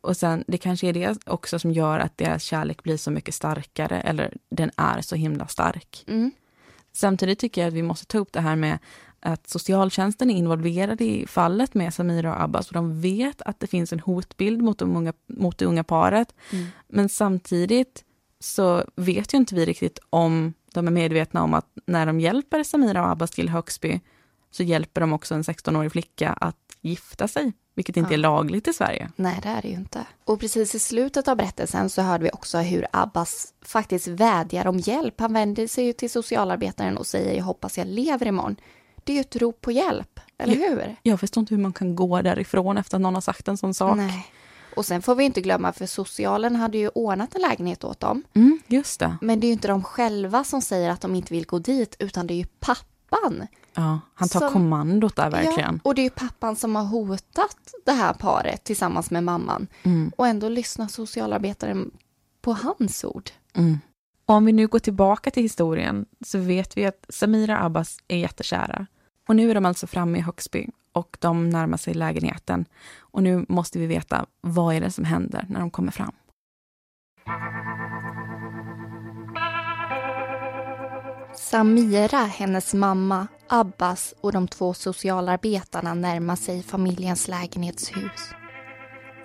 och 0.00 0.16
sen, 0.16 0.44
det 0.46 0.58
kanske 0.58 0.88
är 0.88 0.92
det 0.92 1.18
också 1.26 1.58
som 1.58 1.72
gör 1.72 1.98
att 1.98 2.18
deras 2.18 2.42
kärlek 2.42 2.82
blir 2.82 2.96
så 2.96 3.10
mycket 3.10 3.34
starkare, 3.34 4.00
eller 4.00 4.36
den 4.50 4.70
är 4.76 5.00
så 5.00 5.16
himla 5.16 5.46
stark. 5.46 6.04
Mm. 6.06 6.30
Samtidigt 6.92 7.38
tycker 7.38 7.60
jag 7.60 7.68
att 7.68 7.74
vi 7.74 7.82
måste 7.82 8.06
ta 8.06 8.18
upp 8.18 8.32
det 8.32 8.40
här 8.40 8.56
med 8.56 8.78
att 9.20 9.48
socialtjänsten 9.48 10.30
är 10.30 10.34
involverad 10.34 11.00
i 11.00 11.26
fallet 11.26 11.74
med 11.74 11.94
Samira 11.94 12.34
och 12.34 12.42
Abbas 12.42 12.68
och 12.68 12.74
de 12.74 13.00
vet 13.00 13.42
att 13.42 13.60
det 13.60 13.66
finns 13.66 13.92
en 13.92 14.00
hotbild 14.00 14.62
mot, 14.62 14.78
de 14.78 14.96
unga, 14.96 15.12
mot 15.26 15.58
det 15.58 15.64
unga 15.64 15.84
paret. 15.84 16.34
Mm. 16.52 16.66
Men 16.88 17.08
samtidigt 17.08 18.04
så 18.40 18.84
vet 18.96 19.34
ju 19.34 19.38
inte 19.38 19.54
vi 19.54 19.66
riktigt 19.66 19.98
om 20.10 20.54
de 20.74 20.86
är 20.86 20.92
medvetna 20.92 21.42
om 21.42 21.54
att 21.54 21.66
när 21.86 22.06
de 22.06 22.20
hjälper 22.20 22.62
Samira 22.62 23.02
och 23.02 23.10
Abbas 23.10 23.30
till 23.30 23.48
Högsby 23.48 24.00
så 24.50 24.62
hjälper 24.62 25.00
de 25.00 25.12
också 25.12 25.34
en 25.34 25.42
16-årig 25.42 25.92
flicka 25.92 26.32
att 26.32 26.56
gifta 26.80 27.28
sig 27.28 27.52
vilket 27.78 27.96
inte 27.96 28.10
Ja. 28.10 28.14
är 28.14 28.18
lagligt 28.18 28.68
i 28.68 28.72
Sverige. 28.72 29.10
Nej, 29.16 29.38
det 29.42 29.48
är 29.48 29.62
det 29.62 29.68
ju 29.68 29.74
inte. 29.74 30.06
Och 30.24 30.40
precis 30.40 30.74
i 30.74 30.78
slutet 30.78 31.28
av 31.28 31.36
berättelsen 31.36 31.90
så 31.90 32.02
hörde 32.02 32.24
vi 32.24 32.30
också 32.30 32.58
hur 32.58 32.86
Abbas 32.92 33.54
faktiskt 33.62 34.08
vädjar 34.08 34.66
om 34.66 34.78
hjälp. 34.78 35.20
Han 35.20 35.32
vänder 35.32 35.66
sig 35.66 35.92
till 35.92 36.10
socialarbetaren 36.10 36.98
och 36.98 37.06
säger 37.06 37.34
jag 37.36 37.44
hoppas 37.44 37.78
jag 37.78 37.86
lever 37.86 38.26
imorgon. 38.26 38.56
Det 39.08 39.12
är 39.12 39.14
ju 39.14 39.20
ett 39.20 39.36
rop 39.36 39.60
på 39.60 39.72
hjälp, 39.72 40.20
eller 40.38 40.56
Ja. 40.56 40.68
hur? 40.70 40.96
Jag 41.02 41.20
förstår 41.20 41.40
inte 41.40 41.54
hur 41.54 41.62
man 41.62 41.72
kan 41.72 41.96
gå 41.96 42.22
därifrån 42.22 42.78
efter 42.78 42.96
att 42.96 43.00
någon 43.00 43.14
har 43.14 43.20
sagt 43.20 43.48
en 43.48 43.56
sån 43.56 43.74
sak. 43.74 43.96
Nej. 43.96 44.26
Och 44.76 44.86
sen 44.86 45.02
får 45.02 45.14
vi 45.14 45.24
inte 45.24 45.40
glömma, 45.40 45.72
för 45.72 45.86
socialen 45.86 46.56
hade 46.56 46.78
ju 46.78 46.88
ordnat 46.88 47.34
en 47.34 47.40
lägenhet 47.40 47.84
åt 47.84 48.00
dem. 48.00 48.22
Mm, 48.34 48.58
just 48.66 49.00
det. 49.00 49.16
Men 49.20 49.40
det 49.40 49.44
är 49.46 49.48
ju 49.48 49.52
inte 49.52 49.68
de 49.68 49.84
själva 49.84 50.44
som 50.44 50.62
säger 50.62 50.90
att 50.90 51.00
de 51.00 51.14
inte 51.14 51.34
vill 51.34 51.46
gå 51.46 51.58
dit, 51.58 51.96
utan 51.98 52.26
det 52.26 52.34
är 52.34 52.38
ju 52.38 52.46
pappan. 52.60 53.46
Ja, 53.74 54.00
han 54.14 54.28
tar 54.28 54.40
Som- 54.40 54.52
kommandot 54.52 55.16
där 55.16 55.30
verkligen. 55.30 55.74
Ja, 55.84 55.88
och 55.90 55.94
det 55.94 56.00
är 56.00 56.04
ju 56.04 56.10
pappan 56.10 56.56
som 56.56 56.76
har 56.76 56.84
hotat 56.84 57.56
det 57.86 57.92
här 57.92 58.12
paret 58.14 58.64
tillsammans 58.64 59.10
med 59.10 59.24
mamman. 59.24 59.66
Mm, 59.82 60.12
Och 60.16 60.26
ändå 60.28 60.48
lyssnar 60.48 60.88
socialarbetaren 60.88 61.90
på 62.42 62.52
hans 62.52 63.04
ord. 63.04 63.30
mm. 63.54 63.78
Om 64.30 64.44
vi 64.44 64.52
nu 64.52 64.66
går 64.66 64.78
tillbaka 64.78 65.30
till 65.30 65.42
historien 65.42 66.06
så 66.26 66.38
vet 66.38 66.76
vi 66.76 66.86
att 66.86 67.04
Samira 67.08 67.60
Abbas 67.64 67.98
är 68.08 68.16
jättekära. 68.16 68.86
Och 69.28 69.36
nu 69.36 69.50
är 69.50 69.54
de 69.54 69.66
alltså 69.66 69.86
framme 69.86 70.18
i 70.18 70.20
Högsby 70.20 70.68
och 70.92 71.16
de 71.20 71.50
närmar 71.50 71.76
sig 71.76 71.94
lägenheten. 71.94 72.64
Och 72.98 73.22
nu 73.22 73.46
måste 73.48 73.78
vi 73.78 73.86
veta 73.86 74.26
vad 74.40 74.74
är 74.74 74.80
det 74.80 74.90
som 74.90 75.04
händer 75.04 75.46
när 75.48 75.60
de 75.60 75.70
kommer 75.70 75.92
fram. 75.92 76.14
Samira, 81.34 82.18
hennes 82.18 82.74
mamma, 82.74 83.26
Abbas 83.48 84.14
och 84.20 84.32
de 84.32 84.48
två 84.48 84.74
socialarbetarna 84.74 85.94
närmar 85.94 86.36
sig 86.36 86.62
familjens 86.62 87.28
lägenhetshus. 87.28 88.30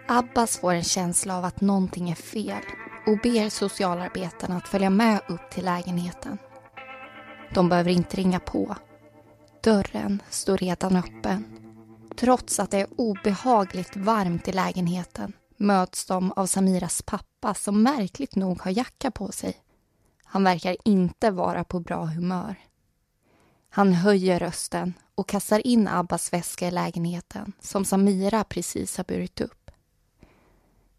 Abbas 0.07 0.57
får 0.57 0.73
en 0.73 0.83
känsla 0.83 1.37
av 1.37 1.45
att 1.45 1.61
någonting 1.61 2.09
är 2.09 2.15
fel 2.15 2.63
och 3.07 3.17
ber 3.23 3.49
socialarbetarna 3.49 4.57
att 4.57 4.67
följa 4.67 4.89
med 4.89 5.21
upp 5.27 5.51
till 5.51 5.65
lägenheten. 5.65 6.37
De 7.53 7.69
behöver 7.69 7.91
inte 7.91 8.17
ringa 8.17 8.39
på. 8.39 8.75
Dörren 9.63 10.21
står 10.29 10.57
redan 10.57 10.95
öppen. 10.95 11.45
Trots 12.15 12.59
att 12.59 12.71
det 12.71 12.79
är 12.79 12.87
obehagligt 12.97 13.95
varmt 13.95 14.47
i 14.47 14.51
lägenheten 14.51 15.33
möts 15.57 16.05
de 16.05 16.31
av 16.31 16.45
Samiras 16.45 17.01
pappa 17.01 17.53
som 17.53 17.83
märkligt 17.83 18.35
nog 18.35 18.61
har 18.61 18.71
jacka 18.71 19.11
på 19.11 19.31
sig. 19.31 19.57
Han 20.23 20.43
verkar 20.43 20.77
inte 20.85 21.31
vara 21.31 21.63
på 21.63 21.79
bra 21.79 22.05
humör. 22.05 22.55
Han 23.69 23.93
höjer 23.93 24.39
rösten 24.39 24.93
och 25.15 25.27
kastar 25.27 25.67
in 25.67 25.87
Abbas 25.87 26.33
väska 26.33 26.67
i 26.67 26.71
lägenheten 26.71 27.53
som 27.59 27.85
Samira 27.85 28.43
precis 28.43 28.97
har 28.97 29.03
burit 29.03 29.41
upp. 29.41 29.71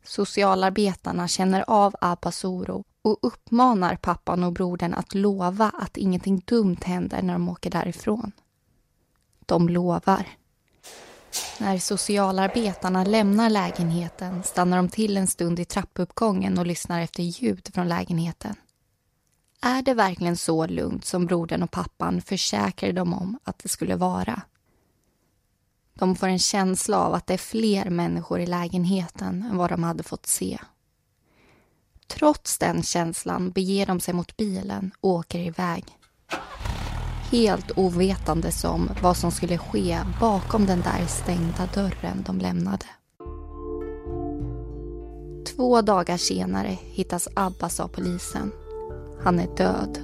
Socialarbetarna 0.04 1.28
känner 1.28 1.64
av 1.66 1.94
Abbas 2.00 2.44
oro 2.44 2.84
och 3.02 3.18
uppmanar 3.22 3.96
pappan 3.96 4.44
och 4.44 4.52
brodern 4.52 4.94
att 4.94 5.14
lova 5.14 5.72
att 5.74 5.96
ingenting 5.96 6.42
dumt 6.46 6.78
händer 6.84 7.22
när 7.22 7.32
de 7.32 7.48
åker 7.48 7.70
därifrån. 7.70 8.32
De 9.46 9.68
lovar. 9.68 10.26
När 11.58 11.78
socialarbetarna 11.78 13.04
lämnar 13.04 13.50
lägenheten 13.50 14.42
stannar 14.42 14.76
de 14.76 14.88
till 14.88 15.16
en 15.16 15.26
stund 15.26 15.60
i 15.60 15.64
trappuppgången 15.64 16.58
och 16.58 16.66
lyssnar 16.66 17.00
efter 17.00 17.22
ljud 17.22 17.70
från 17.74 17.88
lägenheten. 17.88 18.54
Är 19.62 19.82
det 19.82 19.94
verkligen 19.94 20.36
så 20.36 20.66
lugnt 20.66 21.04
som 21.04 21.26
brodern 21.26 21.62
och 21.62 21.70
pappan 21.70 22.22
försäkrade 22.22 22.92
dem 22.92 23.14
om 23.14 23.38
att 23.44 23.58
det 23.58 23.68
skulle 23.68 23.96
vara? 23.96 24.42
De 25.94 26.16
får 26.16 26.26
en 26.26 26.38
känsla 26.38 26.98
av 26.98 27.14
att 27.14 27.26
det 27.26 27.34
är 27.34 27.38
fler 27.38 27.90
människor 27.90 28.40
i 28.40 28.46
lägenheten 28.46 29.42
än 29.50 29.56
vad 29.56 29.70
de 29.70 29.84
hade 29.84 30.02
fått 30.02 30.26
se. 30.26 30.58
Trots 32.06 32.58
den 32.58 32.82
känslan 32.82 33.50
beger 33.50 33.86
de 33.86 34.00
sig 34.00 34.14
mot 34.14 34.36
bilen 34.36 34.90
och 35.00 35.10
åker 35.10 35.38
iväg. 35.38 35.84
Helt 37.34 37.70
ovetandes 37.78 38.64
om 38.64 38.90
vad 39.02 39.16
som 39.16 39.30
skulle 39.30 39.58
ske 39.58 39.98
bakom 40.20 40.66
den 40.66 40.80
där 40.80 41.06
stängda 41.06 41.68
dörren 41.74 42.24
de 42.26 42.38
lämnade. 42.38 42.86
Två 45.56 45.82
dagar 45.82 46.16
senare 46.16 46.78
hittas 46.82 47.28
Abbas 47.34 47.80
av 47.80 47.88
polisen. 47.88 48.52
Han 49.22 49.38
är 49.38 49.56
död. 49.56 49.98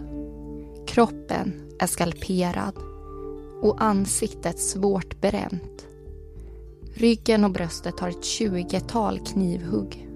Kroppen 0.86 1.70
är 1.78 1.86
skalperad 1.86 2.74
och 3.62 3.82
ansiktet 3.82 4.58
svårt 4.58 5.20
bränt. 5.20 5.86
Ryggen 6.94 7.44
och 7.44 7.50
bröstet 7.50 8.00
har 8.00 8.08
ett 8.08 8.24
tjugotal 8.24 9.18
knivhugg. 9.18 10.08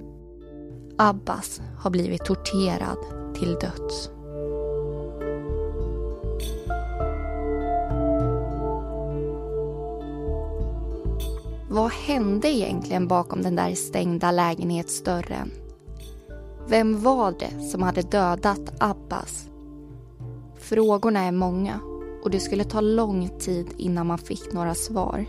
Abbas 0.99 1.61
har 1.78 1.90
blivit 1.90 2.25
torterad 2.25 2.99
till 3.35 3.54
döds. 3.54 4.13
Vad 11.74 11.90
hände 11.92 12.48
egentligen 12.48 13.08
bakom 13.08 13.42
den 13.42 13.56
där 13.56 13.74
stängda 13.74 14.30
lägenhetsdörren? 14.30 15.50
Vem 16.68 17.02
var 17.02 17.34
det 17.38 17.60
som 17.60 17.82
hade 17.82 18.02
dödat 18.02 18.60
Abbas? 18.80 19.48
Frågorna 20.58 21.20
är 21.20 21.32
många 21.32 21.80
och 22.24 22.30
det 22.30 22.40
skulle 22.40 22.64
ta 22.64 22.80
lång 22.80 23.28
tid 23.38 23.66
innan 23.76 24.06
man 24.06 24.18
fick 24.18 24.52
några 24.52 24.74
svar. 24.74 25.26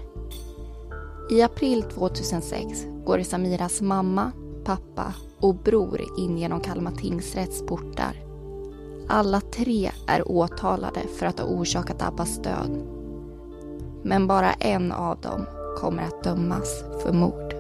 I 1.32 1.42
april 1.42 1.84
2006 1.84 2.86
går 3.06 3.20
Samiras 3.24 3.82
mamma, 3.82 4.32
pappa 4.66 5.14
och 5.40 5.56
bror 5.56 6.02
in 6.18 6.38
genom 6.38 6.60
Kalmar 6.60 6.92
tingsrätts 6.92 7.66
portar. 7.66 8.24
Alla 9.08 9.42
tre 9.42 9.92
är 10.08 10.32
åtalade 10.32 11.02
för 11.20 11.26
att 11.26 11.40
ha 11.40 11.48
orsakat 11.48 12.02
Abbas 12.02 12.42
död. 12.42 12.84
Men 14.04 14.28
bara 14.28 14.54
en 14.54 14.92
av 14.92 15.22
dem 15.22 15.46
kommer 15.76 16.04
att 16.04 16.24
dömas 16.24 16.84
för 17.04 17.14
mord. 17.14 17.54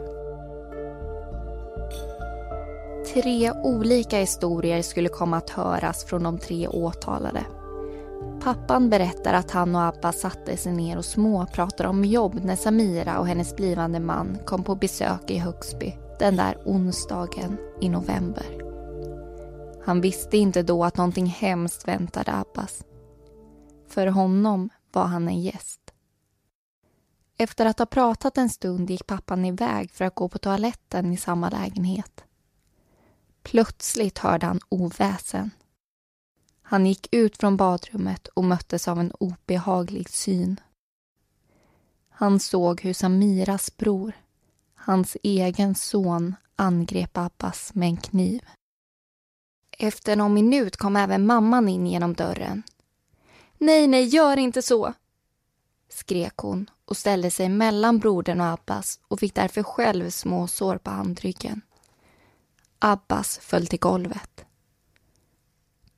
Tre 3.13 3.51
olika 3.51 4.17
historier 4.17 4.81
skulle 4.81 5.09
komma 5.09 5.37
att 5.37 5.49
höras 5.49 6.05
från 6.05 6.23
de 6.23 6.37
tre 6.37 6.67
åtalade. 6.67 7.45
Pappan 8.43 8.89
berättar 8.89 9.33
att 9.33 9.51
han 9.51 9.75
och 9.75 9.81
Abba 9.81 10.11
satte 10.11 10.57
sig 10.57 10.73
ner 10.73 10.97
och 10.97 11.05
småpratade 11.05 11.89
om 11.89 12.05
jobb 12.05 12.39
när 12.43 12.55
Samira 12.55 13.19
och 13.19 13.27
hennes 13.27 13.55
blivande 13.55 13.99
man 13.99 14.37
kom 14.45 14.63
på 14.63 14.75
besök 14.75 15.31
i 15.31 15.37
Högsby 15.37 15.97
den 16.19 16.35
där 16.35 16.57
onsdagen 16.65 17.57
i 17.81 17.89
november. 17.89 18.45
Han 19.85 20.01
visste 20.01 20.37
inte 20.37 20.63
då 20.63 20.83
att 20.83 20.97
någonting 20.97 21.25
hemskt 21.25 21.87
väntade 21.87 22.33
Abbas. 22.33 22.83
För 23.87 24.07
honom 24.07 24.69
var 24.93 25.03
han 25.03 25.27
en 25.27 25.41
gäst. 25.41 25.84
Efter 27.37 27.65
att 27.65 27.79
ha 27.79 27.85
pratat 27.85 28.37
en 28.37 28.49
stund 28.49 28.89
gick 28.89 29.07
pappan 29.07 29.45
iväg 29.45 29.91
för 29.91 30.05
att 30.05 30.15
gå 30.15 30.29
på 30.29 30.37
toaletten 30.37 31.13
i 31.13 31.17
samma 31.17 31.49
lägenhet. 31.49 32.23
Plötsligt 33.43 34.17
hörde 34.17 34.45
han 34.45 34.59
oväsen. 34.69 35.51
Han 36.61 36.85
gick 36.85 37.07
ut 37.11 37.37
från 37.37 37.57
badrummet 37.57 38.27
och 38.27 38.43
möttes 38.43 38.87
av 38.87 38.99
en 38.99 39.11
obehaglig 39.11 40.09
syn. 40.09 40.59
Han 42.09 42.39
såg 42.39 42.81
hur 42.81 42.93
Samiras 42.93 43.77
bror, 43.77 44.13
hans 44.75 45.17
egen 45.23 45.75
son, 45.75 46.35
angrep 46.55 47.17
Abbas 47.17 47.73
med 47.73 47.87
en 47.87 47.97
kniv. 47.97 48.41
Efter 49.71 50.15
någon 50.15 50.33
minut 50.33 50.77
kom 50.77 50.95
även 50.95 51.25
mamman 51.25 51.69
in 51.69 51.87
genom 51.87 52.13
dörren. 52.13 52.63
Nej, 53.57 53.87
nej, 53.87 54.03
gör 54.03 54.37
inte 54.37 54.61
så! 54.61 54.93
skrek 55.89 56.37
hon 56.37 56.69
och 56.85 56.97
ställde 56.97 57.31
sig 57.31 57.49
mellan 57.49 57.99
brodern 57.99 58.41
och 58.41 58.47
Abbas 58.47 58.99
och 59.07 59.19
fick 59.19 59.35
därför 59.35 59.63
själv 59.63 60.09
små 60.09 60.47
sår 60.47 60.77
på 60.77 60.91
handryggen. 60.91 61.61
Abbas 62.79 63.37
föll 63.37 63.67
till 63.67 63.79
golvet. 63.79 64.45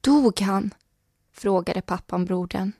Dog 0.02 0.42
han? 0.42 0.74
frågade 1.32 1.82
pappan 1.82 2.26
brodern. 2.26 2.72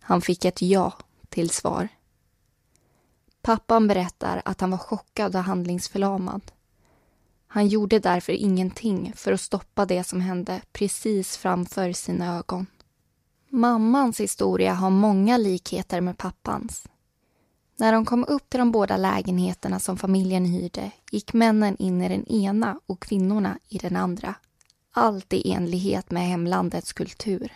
Han 0.00 0.20
fick 0.20 0.44
ett 0.44 0.62
ja 0.62 0.92
till 1.28 1.50
svar. 1.50 1.88
Pappan 3.42 3.88
berättar 3.88 4.42
att 4.44 4.60
han 4.60 4.70
var 4.70 4.78
chockad 4.78 5.36
och 5.36 5.42
handlingsförlamad. 5.42 6.52
Han 7.46 7.68
gjorde 7.68 7.98
därför 7.98 8.32
ingenting 8.32 9.12
för 9.16 9.32
att 9.32 9.40
stoppa 9.40 9.86
det 9.86 10.04
som 10.04 10.20
hände 10.20 10.60
precis 10.72 11.36
framför 11.36 11.92
sina 11.92 12.38
ögon. 12.38 12.66
Mammans 13.48 14.20
historia 14.20 14.74
har 14.74 14.90
många 14.90 15.36
likheter 15.36 16.00
med 16.00 16.18
pappans. 16.18 16.86
När 17.76 17.92
de 17.92 18.04
kom 18.04 18.24
upp 18.28 18.50
till 18.50 18.58
de 18.58 18.72
båda 18.72 18.96
lägenheterna 18.96 19.78
som 19.78 19.96
familjen 19.96 20.44
hyrde 20.44 20.90
gick 21.10 21.32
männen 21.32 21.76
in 21.76 22.02
i 22.02 22.08
den 22.08 22.26
ena 22.26 22.80
och 22.86 23.02
kvinnorna 23.02 23.58
i 23.68 23.78
den 23.78 23.96
andra. 23.96 24.34
Allt 24.92 25.32
i 25.32 25.52
enlighet 25.52 26.10
med 26.10 26.28
hemlandets 26.28 26.92
kultur. 26.92 27.52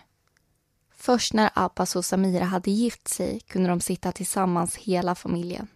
Först 0.97 1.33
när 1.33 1.51
Abbas 1.55 1.97
och 1.97 2.05
Samira 2.05 2.45
hade 2.45 2.71
gift 2.71 3.09
sig 3.09 3.41
kunde 3.41 3.69
de 3.69 3.81
sitta 3.81 4.13
tillsammans 4.13 4.77
hela 4.77 5.15
familjen. 5.15 5.69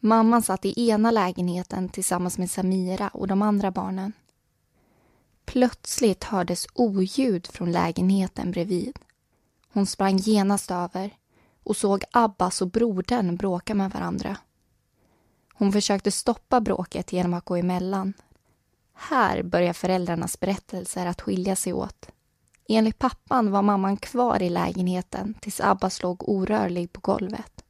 Mamman 0.00 0.42
satt 0.42 0.64
i 0.64 0.90
ena 0.90 1.10
lägenheten 1.10 1.88
tillsammans 1.88 2.38
med 2.38 2.50
Samira 2.50 3.08
och 3.08 3.26
de 3.26 3.42
andra 3.42 3.70
barnen. 3.70 4.12
Plötsligt 5.44 6.24
hördes 6.24 6.66
oljud 6.74 7.46
från 7.46 7.72
lägenheten 7.72 8.50
bredvid. 8.50 8.98
Hon 9.72 9.86
sprang 9.86 10.16
genast 10.16 10.70
över 10.70 11.16
och 11.68 11.76
såg 11.76 12.04
Abbas 12.10 12.62
och 12.62 12.70
brodern 12.70 13.36
bråka 13.36 13.74
med 13.74 13.90
varandra. 13.90 14.36
Hon 15.54 15.72
försökte 15.72 16.10
stoppa 16.10 16.60
bråket 16.60 17.12
genom 17.12 17.34
att 17.34 17.44
gå 17.44 17.56
emellan. 17.56 18.12
Här 18.92 19.42
börjar 19.42 19.72
föräldrarnas 19.72 20.40
berättelser 20.40 21.06
att 21.06 21.20
skilja 21.20 21.56
sig 21.56 21.72
åt. 21.72 22.08
Enligt 22.68 22.98
pappan 22.98 23.50
var 23.50 23.62
mamman 23.62 23.96
kvar 23.96 24.42
i 24.42 24.50
lägenheten 24.50 25.34
tills 25.40 25.60
Abbas 25.60 26.02
låg 26.02 26.28
orörlig 26.28 26.92
på 26.92 27.00
golvet. 27.00 27.64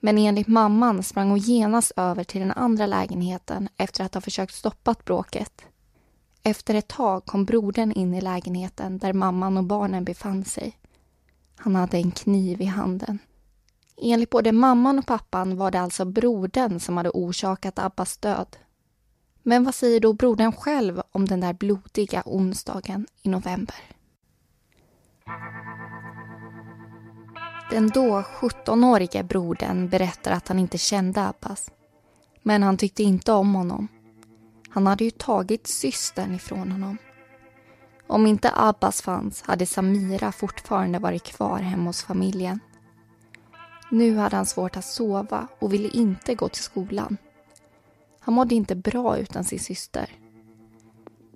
Men 0.00 0.18
enligt 0.18 0.48
mamman 0.48 1.02
sprang 1.02 1.28
hon 1.28 1.38
genast 1.38 1.92
över 1.96 2.24
till 2.24 2.40
den 2.40 2.52
andra 2.52 2.86
lägenheten 2.86 3.68
efter 3.76 4.04
att 4.04 4.14
ha 4.14 4.20
försökt 4.20 4.54
stoppa 4.54 4.94
bråket. 5.04 5.62
Efter 6.42 6.74
ett 6.74 6.88
tag 6.88 7.24
kom 7.26 7.44
brodern 7.44 7.92
in 7.92 8.14
i 8.14 8.20
lägenheten 8.20 8.98
där 8.98 9.12
mamman 9.12 9.56
och 9.56 9.64
barnen 9.64 10.04
befann 10.04 10.44
sig. 10.44 10.78
Han 11.64 11.74
hade 11.74 11.96
en 11.96 12.10
kniv 12.10 12.60
i 12.60 12.64
handen. 12.64 13.18
Enligt 13.96 14.30
både 14.30 14.52
mamman 14.52 14.98
och 14.98 15.06
pappan 15.06 15.56
var 15.56 15.70
det 15.70 15.80
alltså 15.80 16.04
brodern 16.04 16.80
som 16.80 16.96
hade 16.96 17.10
orsakat 17.10 17.78
Abbas 17.78 18.16
död. 18.16 18.56
Men 19.42 19.64
vad 19.64 19.74
säger 19.74 20.00
då 20.00 20.12
brodern 20.12 20.52
själv 20.52 21.02
om 21.12 21.26
den 21.26 21.40
där 21.40 21.52
blodiga 21.52 22.22
onsdagen 22.26 23.06
i 23.22 23.28
november? 23.28 23.76
Den 27.70 27.88
då 27.88 28.20
17-årige 28.20 29.22
brodern 29.22 29.88
berättar 29.88 30.32
att 30.32 30.48
han 30.48 30.58
inte 30.58 30.78
kände 30.78 31.28
Abbas. 31.28 31.70
Men 32.42 32.62
han 32.62 32.76
tyckte 32.76 33.02
inte 33.02 33.32
om 33.32 33.54
honom. 33.54 33.88
Han 34.68 34.86
hade 34.86 35.04
ju 35.04 35.10
tagit 35.10 35.66
systern 35.66 36.34
ifrån 36.34 36.72
honom. 36.72 36.98
Om 38.12 38.26
inte 38.26 38.52
Abbas 38.54 39.02
fanns 39.02 39.42
hade 39.42 39.66
Samira 39.66 40.32
fortfarande 40.32 40.98
varit 40.98 41.22
kvar 41.22 41.58
hemma 41.58 41.84
hos 41.84 42.02
familjen. 42.02 42.60
Nu 43.90 44.16
hade 44.16 44.36
han 44.36 44.46
svårt 44.46 44.76
att 44.76 44.84
sova 44.84 45.48
och 45.58 45.72
ville 45.72 45.88
inte 45.88 46.34
gå 46.34 46.48
till 46.48 46.62
skolan. 46.62 47.16
Han 48.20 48.34
mådde 48.34 48.54
inte 48.54 48.74
bra 48.74 49.18
utan 49.18 49.44
sin 49.44 49.58
syster. 49.58 50.10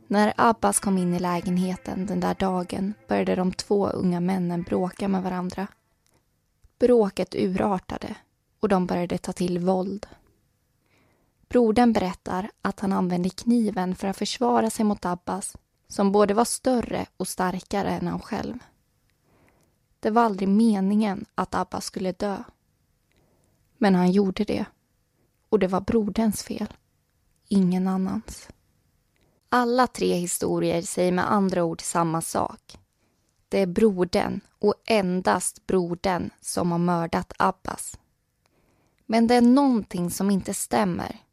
När 0.06 0.32
Abbas 0.36 0.80
kom 0.80 0.98
in 0.98 1.14
i 1.14 1.18
lägenheten 1.18 2.06
den 2.06 2.20
där 2.20 2.34
dagen 2.34 2.94
började 3.08 3.34
de 3.34 3.52
två 3.52 3.88
unga 3.88 4.20
männen 4.20 4.62
bråka 4.62 5.08
med 5.08 5.22
varandra. 5.22 5.66
Bråket 6.78 7.34
urartade 7.34 8.16
och 8.60 8.68
de 8.68 8.86
började 8.86 9.18
ta 9.18 9.32
till 9.32 9.58
våld. 9.58 10.06
Brodern 11.48 11.92
berättar 11.92 12.50
att 12.62 12.80
han 12.80 12.92
använde 12.92 13.30
kniven 13.30 13.94
för 13.94 14.08
att 14.08 14.16
försvara 14.16 14.70
sig 14.70 14.84
mot 14.84 15.04
Abbas 15.04 15.56
som 15.88 16.12
både 16.12 16.34
var 16.34 16.44
större 16.44 17.06
och 17.16 17.28
starkare 17.28 17.90
än 17.90 18.06
han 18.06 18.20
själv. 18.20 18.58
Det 20.00 20.10
var 20.10 20.22
aldrig 20.22 20.48
meningen 20.48 21.24
att 21.34 21.54
Abbas 21.54 21.84
skulle 21.84 22.12
dö. 22.12 22.42
Men 23.78 23.94
han 23.94 24.12
gjorde 24.12 24.44
det. 24.44 24.64
Och 25.48 25.58
det 25.58 25.66
var 25.66 25.80
broderns 25.80 26.42
fel. 26.42 26.74
Ingen 27.48 27.88
annans. 27.88 28.48
Alla 29.48 29.86
tre 29.86 30.14
historier 30.14 30.82
säger 30.82 31.12
med 31.12 31.32
andra 31.32 31.64
ord 31.64 31.80
samma 31.80 32.20
sak. 32.20 32.78
Det 33.48 33.58
är 33.58 33.66
brodern 33.66 34.40
och 34.58 34.74
endast 34.86 35.66
brodern 35.66 36.30
som 36.40 36.72
har 36.72 36.78
mördat 36.78 37.32
Abbas. 37.38 37.98
Men 39.06 39.26
det 39.26 39.34
är 39.34 39.42
någonting 39.42 40.10
som 40.10 40.30
inte 40.30 40.54
stämmer. 40.54 41.25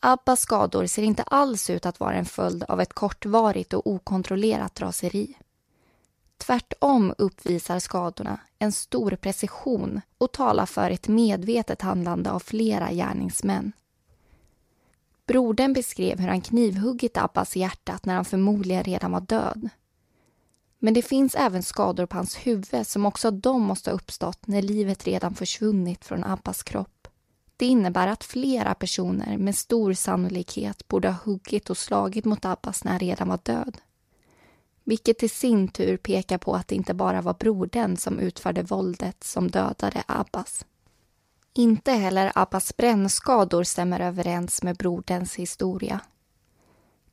Abbas 0.00 0.40
skador 0.40 0.86
ser 0.86 1.02
inte 1.02 1.22
alls 1.22 1.70
ut 1.70 1.86
att 1.86 2.00
vara 2.00 2.14
en 2.14 2.24
följd 2.24 2.64
av 2.64 2.80
ett 2.80 2.92
kortvarigt 2.92 3.72
och 3.72 3.86
okontrollerat 3.86 4.80
raseri. 4.80 5.36
Tvärtom 6.38 7.14
uppvisar 7.18 7.78
skadorna 7.78 8.40
en 8.58 8.72
stor 8.72 9.10
precision 9.10 10.00
och 10.18 10.32
talar 10.32 10.66
för 10.66 10.90
ett 10.90 11.08
medvetet 11.08 11.82
handlande 11.82 12.30
av 12.30 12.40
flera 12.40 12.92
gärningsmän. 12.92 13.72
Brodern 15.26 15.72
beskrev 15.72 16.18
hur 16.18 16.28
han 16.28 16.40
knivhuggit 16.40 17.16
Abbas 17.16 17.56
i 17.56 17.60
hjärtat 17.60 18.04
när 18.06 18.14
han 18.14 18.24
förmodligen 18.24 18.84
redan 18.84 19.12
var 19.12 19.20
död. 19.20 19.68
Men 20.78 20.94
det 20.94 21.02
finns 21.02 21.34
även 21.34 21.62
skador 21.62 22.06
på 22.06 22.16
hans 22.16 22.36
huvud 22.36 22.86
som 22.86 23.06
också 23.06 23.30
de 23.30 23.62
måste 23.62 23.90
ha 23.90 23.94
uppstått 23.94 24.46
när 24.46 24.62
livet 24.62 25.04
redan 25.04 25.34
försvunnit 25.34 26.04
från 26.04 26.24
Abbas 26.24 26.62
kropp. 26.62 26.99
Det 27.60 27.66
innebär 27.66 28.06
att 28.06 28.24
flera 28.24 28.74
personer 28.74 29.38
med 29.38 29.56
stor 29.56 29.92
sannolikhet 29.92 30.88
borde 30.88 31.08
ha 31.08 31.16
huggit 31.24 31.70
och 31.70 31.78
slagit 31.78 32.24
mot 32.24 32.44
Abbas 32.44 32.84
när 32.84 32.92
han 32.92 33.00
redan 33.00 33.28
var 33.28 33.40
död. 33.42 33.78
Vilket 34.84 35.22
i 35.22 35.28
sin 35.28 35.68
tur 35.68 35.96
pekar 35.96 36.38
på 36.38 36.54
att 36.54 36.68
det 36.68 36.74
inte 36.74 36.94
bara 36.94 37.22
var 37.22 37.34
brodern 37.34 37.96
som 37.96 38.18
utförde 38.18 38.62
våldet 38.62 39.24
som 39.24 39.50
dödade 39.50 40.02
Abbas. 40.06 40.64
Inte 41.52 41.92
heller 41.92 42.32
Abbas 42.34 42.76
brännskador 42.76 43.64
stämmer 43.64 44.00
överens 44.00 44.62
med 44.62 44.76
broderns 44.76 45.36
historia. 45.36 46.00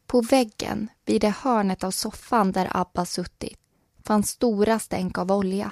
På 0.06 0.22
väggen, 0.22 0.88
vid 1.06 1.22
det 1.22 1.36
hörnet 1.38 1.84
av 1.84 1.92
soffan 1.92 2.52
där 2.52 2.68
Abbas 2.72 3.12
suttit, 3.12 3.60
fanns 4.04 4.30
stora 4.30 4.80
stänk 4.80 5.18
av 5.18 5.32
olja. 5.32 5.72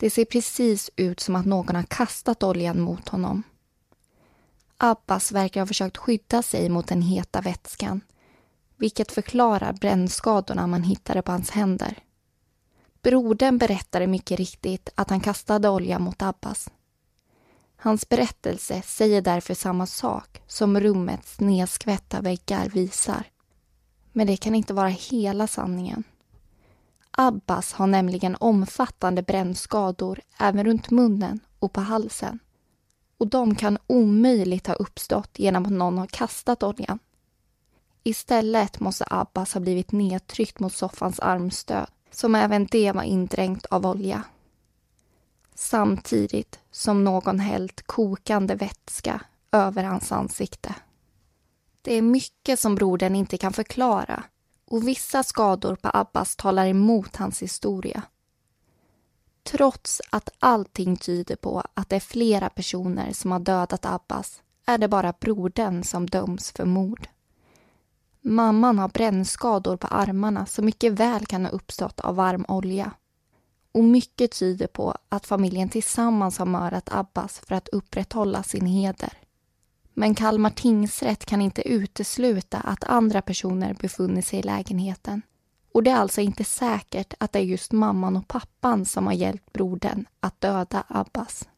Det 0.00 0.10
ser 0.10 0.24
precis 0.24 0.90
ut 0.96 1.20
som 1.20 1.36
att 1.36 1.46
någon 1.46 1.76
har 1.76 1.82
kastat 1.82 2.42
oljan 2.42 2.80
mot 2.80 3.08
honom. 3.08 3.42
Abbas 4.76 5.32
verkar 5.32 5.60
ha 5.60 5.66
försökt 5.66 5.96
skydda 5.96 6.42
sig 6.42 6.68
mot 6.68 6.86
den 6.86 7.02
heta 7.02 7.40
vätskan 7.40 8.00
vilket 8.78 9.12
förklarar 9.12 9.72
brännskadorna 9.72 10.66
man 10.66 10.82
hittade 10.82 11.22
på 11.22 11.32
hans 11.32 11.50
händer. 11.50 11.98
Brodern 13.02 13.58
berättade 13.58 14.06
mycket 14.06 14.38
riktigt 14.38 14.88
att 14.94 15.10
han 15.10 15.20
kastade 15.20 15.68
olja 15.68 15.98
mot 15.98 16.22
Abbas. 16.22 16.70
Hans 17.76 18.08
berättelse 18.08 18.82
säger 18.82 19.22
därför 19.22 19.54
samma 19.54 19.86
sak 19.86 20.42
som 20.46 20.80
rummets 20.80 21.40
nedskvätta 21.40 22.20
väggar 22.20 22.68
visar. 22.68 23.26
Men 24.12 24.26
det 24.26 24.36
kan 24.36 24.54
inte 24.54 24.74
vara 24.74 24.88
hela 24.88 25.46
sanningen. 25.46 26.04
Abbas 27.20 27.72
har 27.72 27.86
nämligen 27.86 28.36
omfattande 28.40 29.22
brännskador 29.22 30.20
även 30.38 30.64
runt 30.66 30.90
munnen 30.90 31.40
och 31.58 31.72
på 31.72 31.80
halsen. 31.80 32.38
Och 33.18 33.26
de 33.26 33.54
kan 33.54 33.78
omöjligt 33.86 34.66
ha 34.66 34.74
uppstått 34.74 35.38
genom 35.38 35.64
att 35.64 35.72
någon 35.72 35.98
har 35.98 36.06
kastat 36.06 36.62
oljan. 36.62 36.98
Istället 38.02 38.80
måste 38.80 39.04
Abbas 39.10 39.54
ha 39.54 39.60
blivit 39.60 39.92
nedtryckt 39.92 40.60
mot 40.60 40.72
soffans 40.72 41.20
armstöd 41.20 41.86
som 42.10 42.34
även 42.34 42.66
det 42.66 42.92
var 42.92 43.02
indränkt 43.02 43.66
av 43.66 43.86
olja. 43.86 44.24
Samtidigt 45.54 46.58
som 46.70 47.04
någon 47.04 47.40
hällt 47.40 47.82
kokande 47.86 48.54
vätska 48.54 49.20
över 49.52 49.84
hans 49.84 50.12
ansikte. 50.12 50.74
Det 51.82 51.94
är 51.94 52.02
mycket 52.02 52.60
som 52.60 52.74
brodern 52.74 53.14
inte 53.14 53.38
kan 53.38 53.52
förklara 53.52 54.24
och 54.70 54.88
vissa 54.88 55.22
skador 55.22 55.74
på 55.74 55.90
Abbas 55.94 56.36
talar 56.36 56.66
emot 56.66 57.16
hans 57.16 57.42
historia. 57.42 58.02
Trots 59.42 60.02
att 60.10 60.30
allting 60.38 60.96
tyder 60.96 61.36
på 61.36 61.62
att 61.74 61.88
det 61.88 61.96
är 61.96 62.00
flera 62.00 62.48
personer 62.48 63.12
som 63.12 63.32
har 63.32 63.38
dödat 63.38 63.86
Abbas 63.86 64.42
är 64.66 64.78
det 64.78 64.88
bara 64.88 65.14
brodern 65.20 65.84
som 65.84 66.06
döms 66.06 66.52
för 66.52 66.64
mord. 66.64 67.08
Mamman 68.20 68.78
har 68.78 68.88
brännskador 68.88 69.76
på 69.76 69.86
armarna 69.86 70.46
som 70.46 70.64
mycket 70.64 70.92
väl 70.92 71.26
kan 71.26 71.44
ha 71.44 71.52
uppstått 71.52 72.00
av 72.00 72.16
varm 72.16 72.44
olja. 72.48 72.92
Och 73.72 73.84
mycket 73.84 74.32
tyder 74.38 74.66
på 74.66 74.94
att 75.08 75.26
familjen 75.26 75.68
tillsammans 75.68 76.38
har 76.38 76.46
mördat 76.46 76.88
Abbas 76.92 77.38
för 77.38 77.54
att 77.54 77.68
upprätthålla 77.68 78.42
sin 78.42 78.66
heder. 78.66 79.12
Men 79.98 80.14
Kalmar 80.14 80.50
tingsrätt 80.50 81.24
kan 81.24 81.40
inte 81.40 81.68
utesluta 81.68 82.58
att 82.58 82.84
andra 82.84 83.22
personer 83.22 83.74
befunnit 83.74 84.26
sig 84.26 84.38
i 84.38 84.42
lägenheten. 84.42 85.22
Och 85.72 85.82
det 85.82 85.90
är 85.90 85.96
alltså 85.96 86.20
inte 86.20 86.44
säkert 86.44 87.14
att 87.18 87.32
det 87.32 87.38
är 87.38 87.42
just 87.42 87.72
mamman 87.72 88.16
och 88.16 88.28
pappan 88.28 88.84
som 88.84 89.06
har 89.06 89.12
hjälpt 89.12 89.52
brodern 89.52 90.04
att 90.20 90.40
döda 90.40 90.84
Abbas. 90.88 91.48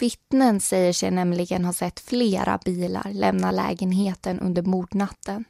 Vittnen 0.00 0.60
säger 0.60 0.92
sig 0.92 1.10
nämligen 1.10 1.64
ha 1.64 1.72
sett 1.72 2.00
flera 2.00 2.58
bilar 2.64 3.12
lämna 3.12 3.50
lägenheten 3.50 4.40
under 4.40 4.62
mordnatten 4.62 5.44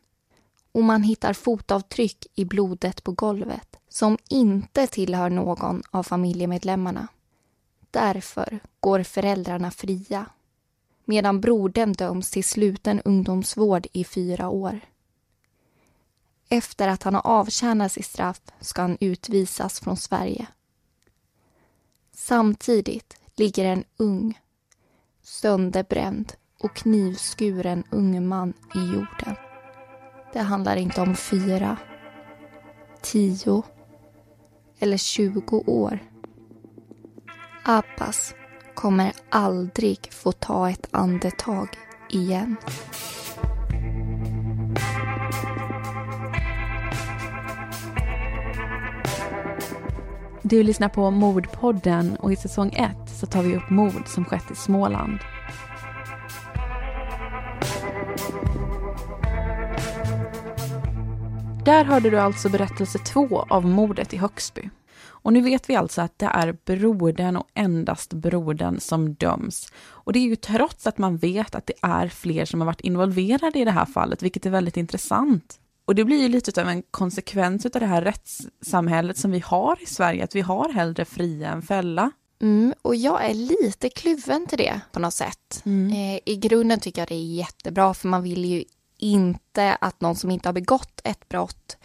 och 0.72 0.85
man 0.85 1.03
hittar 1.03 1.33
fotavtryck 1.33 2.27
i 2.35 2.44
blodet 2.44 3.05
på 3.05 3.12
golvet 3.12 3.77
som 3.88 4.18
inte 4.29 4.87
tillhör 4.87 5.31
någon 5.31 5.83
av 5.90 6.03
familjemedlemmarna. 6.03 7.09
Därför 7.90 8.61
går 8.81 9.03
föräldrarna 9.03 9.70
fria 9.70 10.27
medan 11.04 11.40
brodern 11.40 11.92
döms 11.92 12.30
till 12.30 12.44
sluten 12.44 13.00
ungdomsvård 13.04 13.86
i 13.92 14.04
fyra 14.04 14.48
år. 14.48 14.80
Efter 16.48 16.88
att 16.88 17.02
han 17.02 17.14
har 17.14 17.26
avtjänat 17.26 17.92
sitt 17.92 18.06
straff 18.06 18.40
ska 18.60 18.82
han 18.82 18.96
utvisas 19.00 19.80
från 19.80 19.96
Sverige. 19.96 20.46
Samtidigt 22.12 23.16
ligger 23.36 23.64
en 23.64 23.84
ung, 23.96 24.40
sönderbränd 25.22 26.32
och 26.60 26.76
knivskuren 26.76 27.84
ung 27.90 28.28
man 28.28 28.52
i 28.74 28.78
jorden. 28.78 29.36
Det 30.32 30.40
handlar 30.40 30.76
inte 30.76 31.00
om 31.00 31.16
fyra, 31.16 31.76
tio 33.02 33.62
eller 34.78 34.96
tjugo 34.96 35.56
år. 35.66 35.98
Abbas 37.64 38.34
kommer 38.74 39.12
aldrig 39.30 40.12
få 40.12 40.32
ta 40.32 40.70
ett 40.70 40.88
andetag 40.90 41.68
igen. 42.08 42.56
Du 50.42 50.62
lyssnar 50.62 50.88
på 50.88 51.10
Mordpodden 51.10 52.16
och 52.16 52.32
i 52.32 52.37
säsong 52.37 52.72
1 52.72 52.90
så 53.20 53.26
tar 53.26 53.42
vi 53.42 53.56
upp 53.56 53.70
mord 53.70 54.02
som 54.06 54.24
skett 54.24 54.50
i 54.50 54.54
Småland. 54.54 55.18
Där 61.64 61.84
hörde 61.84 62.10
du 62.10 62.18
alltså 62.18 62.48
berättelse 62.48 62.98
två 62.98 63.46
av 63.48 63.66
mordet 63.66 64.14
i 64.14 64.16
Högsby. 64.16 64.70
Och 65.24 65.32
nu 65.32 65.40
vet 65.40 65.70
vi 65.70 65.76
alltså 65.76 66.02
att 66.02 66.18
det 66.18 66.26
är 66.26 66.56
brodern 66.64 67.37
och 67.37 67.48
endast 67.54 68.12
brodern 68.12 68.80
som 68.80 69.14
döms. 69.14 69.72
Och 69.87 70.12
det 70.12 70.18
är 70.18 70.24
ju 70.24 70.37
trots 70.37 70.87
att 70.87 70.98
man 70.98 71.16
vet 71.16 71.54
att 71.54 71.66
det 71.66 71.74
är 71.82 72.08
fler 72.08 72.44
som 72.44 72.60
har 72.60 72.66
varit 72.66 72.80
involverade 72.80 73.58
i 73.58 73.64
det 73.64 73.70
här 73.70 73.87
fallet, 73.87 74.22
vilket 74.22 74.46
är 74.46 74.50
väldigt 74.50 74.76
intressant. 74.76 75.58
Och 75.84 75.94
det 75.94 76.04
blir 76.04 76.22
ju 76.22 76.28
lite 76.28 76.62
av 76.62 76.68
en 76.68 76.82
konsekvens 76.90 77.66
av 77.66 77.70
det 77.70 77.87
här 77.87 78.02
rättssamhället 78.02 79.18
som 79.18 79.30
vi 79.30 79.38
har 79.38 79.82
i 79.82 79.87
Sverige, 79.87 80.24
att 80.24 80.34
vi 80.34 80.40
har 80.40 80.72
hellre 80.72 81.04
fria 81.04 81.48
än 81.48 81.62
fälla. 81.62 82.10
Mm, 82.42 82.74
och 82.82 82.96
jag 82.96 83.24
är 83.24 83.34
lite 83.34 83.88
kluven 83.88 84.46
till 84.46 84.58
det 84.58 84.80
på 84.92 85.00
något 85.00 85.14
sätt. 85.14 85.62
Mm. 85.64 85.92
Eh, 85.92 86.20
I 86.24 86.37
grunden 86.37 86.80
tycker 86.80 87.00
jag 87.00 87.08
det 87.08 87.14
är 87.14 87.34
jättebra, 87.34 87.94
för 87.94 88.08
man 88.08 88.22
vill 88.22 88.44
ju 88.44 88.64
inte 88.98 89.74
att 89.80 90.00
någon 90.00 90.16
som 90.16 90.30
inte 90.30 90.48
har 90.48 90.54
begått 90.54 91.00
ett 91.04 91.28
brott 91.28 91.76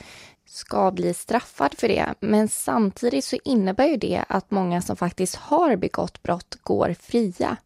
ska 0.49 0.91
bli 0.91 1.13
straffad 1.13 1.75
för 1.77 1.87
det. 1.87 2.13
Men 2.19 2.47
samtidigt 2.47 3.25
så 3.25 3.37
innebär 3.43 3.85
ju 3.85 3.97
det 3.97 4.23
att 4.27 4.51
många 4.51 4.81
som 4.81 4.95
faktiskt 4.95 5.35
har 5.35 5.75
begått 5.75 6.23
brott 6.23 6.57
går 6.63 6.95
fria. 6.99 7.57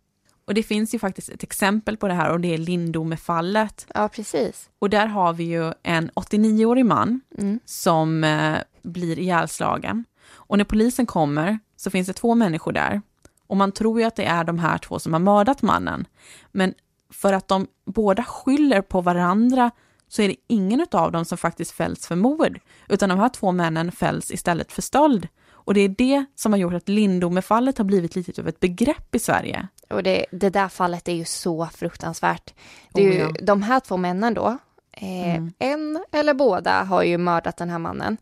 Och 0.46 0.54
det 0.54 0.63
finns 0.63 0.93
ju 0.93 1.00
faktiskt 1.00 1.30
ett 1.30 1.43
exempel 1.43 1.98
på 1.98 2.08
det 2.08 2.13
här 2.13 2.32
och 2.32 2.39
det 2.39 2.54
är 2.54 2.58
Lindome-fallet. 2.58 3.88
Ja, 3.93 4.10
precis. 4.10 4.69
Och 4.80 4.89
där 4.89 5.06
har 5.06 5.34
vi 5.34 5.43
ju 5.43 5.74
en 5.84 6.12
89-årig 6.12 6.86
man 6.86 7.22
mm. 7.38 7.60
som 7.65 8.24
eh, 8.24 8.58
blir 8.82 9.19
ihjälslagen. 9.19 10.06
Och 10.32 10.58
när 10.58 10.65
polisen 10.65 11.06
kommer 11.06 11.60
så 11.76 11.89
finns 11.89 12.08
det 12.08 12.13
två 12.13 12.36
människor 12.36 12.72
där. 12.72 13.02
Och 13.48 13.58
man 13.58 13.72
tror 13.72 14.00
ju 14.00 14.06
att 14.06 14.15
det 14.15 14.26
är 14.26 14.43
de 14.43 14.60
här 14.60 14.78
två 14.78 15.00
som 15.00 15.13
har 15.13 15.19
mördat 15.19 15.62
mannen. 15.62 16.06
Men 16.52 16.74
för 17.10 17.34
att 17.34 17.48
de 17.48 17.67
båda 17.86 18.24
skyller 18.24 18.82
på 18.82 19.02
varandra 19.02 19.72
så 20.13 20.21
är 20.21 20.28
det 20.28 20.36
ingen 20.47 20.88
av 20.91 21.12
dem 21.12 21.26
som 21.26 21.38
faktiskt 21.38 21.71
fälls 21.71 22.08
för 22.08 22.15
mord, 22.15 22.60
utan 22.89 23.10
de 23.10 23.19
här 23.19 23.30
två 23.30 23.52
männen 23.52 23.91
fälls 23.91 24.32
istället 24.32 24.71
för 24.71 24.82
stöld. 24.82 25.28
Och 25.52 25.73
det 25.73 25.82
är 25.82 25.89
det 25.89 26.26
som 26.36 26.54
har 26.54 26.60
gjort 26.60 26.73
att 26.73 26.89
Lindome-fallet 26.89 27.78
har 27.78 27.86
blivit 27.86 28.15
lite 28.15 28.41
av 28.41 28.47
ett 28.47 28.60
begrepp 28.60 29.15
i 29.15 29.19
Sverige. 29.19 29.67
Och 29.89 30.04
det, 30.04 30.26
det 30.32 30.49
där 30.49 30.67
fallet 30.67 31.08
är 31.08 31.13
ju 31.13 31.26
så 31.26 31.69
fruktansvärt. 31.73 32.54
Det 32.93 33.02
är 33.02 33.12
oh, 33.12 33.15
ja. 33.15 33.28
ju, 33.28 33.45
de 33.45 33.62
här 33.62 33.80
två 33.80 33.97
männen 33.97 34.34
då, 34.34 34.58
eh, 34.91 35.36
mm. 35.36 35.54
en 35.60 36.04
eller 36.12 36.34
båda 36.34 36.84
har 36.84 37.04
ju 37.04 37.17
mördat 37.17 37.58
den 37.58 37.69
här 37.69 37.80
mannen. 37.80 38.17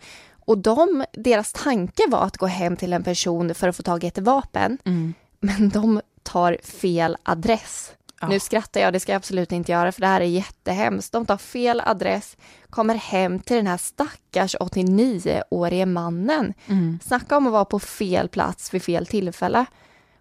Och 0.46 0.58
de, 0.58 1.06
deras 1.14 1.54
tanke 1.54 2.04
var 2.08 2.26
att 2.26 2.38
gå 2.38 2.46
hem 2.46 2.78
till 2.78 2.94
en 2.94 3.04
person 3.04 3.56
för 3.56 3.68
att 3.68 3.76
få 3.76 3.84
tag 3.84 4.04
i 4.04 4.08
ett 4.08 4.18
vapen. 4.18 4.78
Mm. 4.86 5.14
Men 5.40 5.70
de 5.70 6.02
tar 6.24 6.58
fel 6.64 7.18
adress. 7.24 7.94
Ja. 8.22 8.28
Nu 8.28 8.40
skrattar 8.40 8.82
jag, 8.82 8.94
det 8.94 9.00
ska 9.00 9.12
jag 9.12 9.18
absolut 9.18 9.52
inte 9.52 9.72
göra 9.72 9.92
för 9.92 10.02
det 10.02 10.08
här 10.08 10.22
är 10.22 10.26
jättehemskt. 10.26 11.12
De 11.12 11.26
tar 11.26 11.38
fel 11.38 11.82
adress, 11.86 12.38
kommer 12.70 12.96
hem 12.96 13.40
till 13.40 13.56
den 13.56 13.68
här 13.68 13.78
stackars 13.78 14.56
89-årige 14.56 15.86
mannen. 15.86 16.54
Mm. 16.68 17.00
Snacka 17.04 17.38
om 17.38 17.48
att 17.48 17.54
vara 17.54 17.66
på 17.66 17.80
fel 17.80 18.30
plats 18.30 18.74
vid 18.74 18.84
fel 18.84 19.06
tillfälle. 19.06 19.66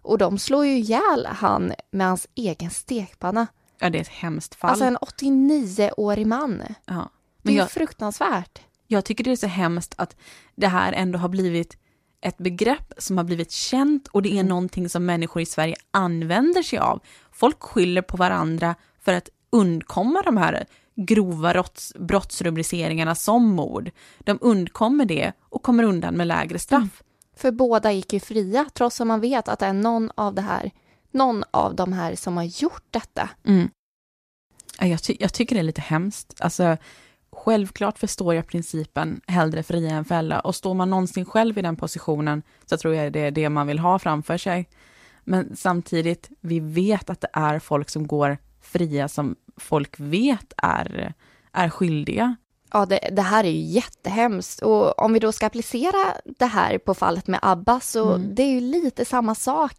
Och 0.01 0.17
de 0.17 0.39
slår 0.39 0.65
ju 0.65 0.77
ihjäl 0.77 1.27
han 1.29 1.73
med 1.91 2.07
hans 2.07 2.27
egen 2.35 2.69
stekpanna. 2.69 3.47
Ja, 3.79 3.89
det 3.89 3.97
är 3.97 4.01
ett 4.01 4.07
hemskt 4.07 4.55
fall. 4.55 4.69
Alltså 4.69 4.85
en 4.85 4.97
89-årig 4.97 6.27
man. 6.27 6.63
Ja. 6.85 6.93
Men 7.41 7.53
det 7.53 7.53
är 7.53 7.57
jag, 7.57 7.71
fruktansvärt. 7.71 8.59
Jag 8.87 9.05
tycker 9.05 9.23
det 9.23 9.31
är 9.31 9.35
så 9.35 9.47
hemskt 9.47 9.93
att 9.97 10.15
det 10.55 10.67
här 10.67 10.93
ändå 10.93 11.19
har 11.19 11.29
blivit 11.29 11.77
ett 12.21 12.37
begrepp 12.37 12.93
som 12.97 13.17
har 13.17 13.23
blivit 13.23 13.51
känt 13.51 14.07
och 14.07 14.21
det 14.21 14.29
är 14.29 14.33
mm. 14.33 14.47
någonting 14.47 14.89
som 14.89 15.05
människor 15.05 15.41
i 15.41 15.45
Sverige 15.45 15.75
använder 15.91 16.63
sig 16.63 16.79
av. 16.79 16.99
Folk 17.31 17.59
skyller 17.59 18.01
på 18.01 18.17
varandra 18.17 18.75
för 18.99 19.13
att 19.13 19.29
undkomma 19.49 20.21
de 20.21 20.37
här 20.37 20.65
grova 20.95 21.53
brotts, 21.53 21.93
brottsrubriceringarna 21.99 23.15
som 23.15 23.47
mord. 23.49 23.91
De 24.19 24.37
undkommer 24.41 25.05
det 25.05 25.33
och 25.49 25.63
kommer 25.63 25.83
undan 25.83 26.13
med 26.13 26.27
lägre 26.27 26.59
straff. 26.59 26.81
Mm. 26.81 26.89
För 27.35 27.51
båda 27.51 27.91
gick 27.91 28.13
ju 28.13 28.19
fria, 28.19 28.65
trots 28.73 29.01
att 29.01 29.07
man 29.07 29.21
vet 29.21 29.47
att 29.47 29.59
det 29.59 29.65
är 29.65 29.73
någon 29.73 30.11
av, 30.15 30.33
det 30.33 30.41
här, 30.41 30.71
någon 31.11 31.43
av 31.51 31.75
de 31.75 31.93
här 31.93 32.15
som 32.15 32.37
har 32.37 32.43
gjort 32.43 32.85
detta. 32.91 33.29
Mm. 33.47 33.69
Jag, 34.79 35.03
ty 35.03 35.15
jag, 35.19 35.33
tycker 35.33 35.55
det 35.55 35.61
är 35.61 35.63
lite 35.63 35.81
hemskt. 35.81 36.33
Alltså, 36.39 36.77
självklart 37.45 37.99
förstår 37.99 38.35
jag 38.35 38.47
principen 38.47 39.21
hellre 39.27 39.63
fria 39.63 39.89
än 39.91 40.05
fälla 40.05 40.39
och 40.39 40.55
står 40.55 40.73
man 40.73 40.89
någonsin 40.89 41.25
själv 41.25 41.57
i 41.57 41.61
den 41.61 41.75
positionen 41.75 42.43
så 42.65 42.77
tror 42.77 42.95
jag 42.95 43.13
det 43.13 43.19
är 43.19 43.31
det 43.31 43.49
man 43.49 43.67
vill 43.67 43.79
ha 43.79 43.99
framför 43.99 44.37
sig. 44.37 44.69
Men 45.23 45.55
samtidigt, 45.55 46.29
vi 46.41 46.59
vet 46.59 47.09
att 47.09 47.21
det 47.21 47.29
är 47.33 47.59
folk 47.59 47.89
som 47.89 48.07
går 48.07 48.37
fria 48.61 49.07
som 49.07 49.35
folk 49.57 49.99
vet 49.99 50.53
är, 50.57 51.13
är 51.51 51.69
skyldiga. 51.69 52.35
Ja, 52.73 52.85
det, 52.85 52.99
det, 53.11 53.21
här 53.21 53.43
är 53.43 53.49
ju 53.49 53.61
jättehemskt. 53.61 54.61
Och 54.61 54.99
om 54.99 55.13
vi 55.13 55.19
då 55.19 55.31
ska 55.31 55.45
applicera 55.45 56.15
det 56.39 56.45
här 56.45 56.77
på 56.77 56.93
fallet 56.93 57.27
med 57.27 57.39
Abbas, 57.41 57.91
så 57.91 58.13
mm. 58.13 58.35
det 58.35 58.43
är 58.43 58.51
ju 58.51 58.59
lite 58.59 59.05
samma 59.05 59.35
sak. 59.35 59.73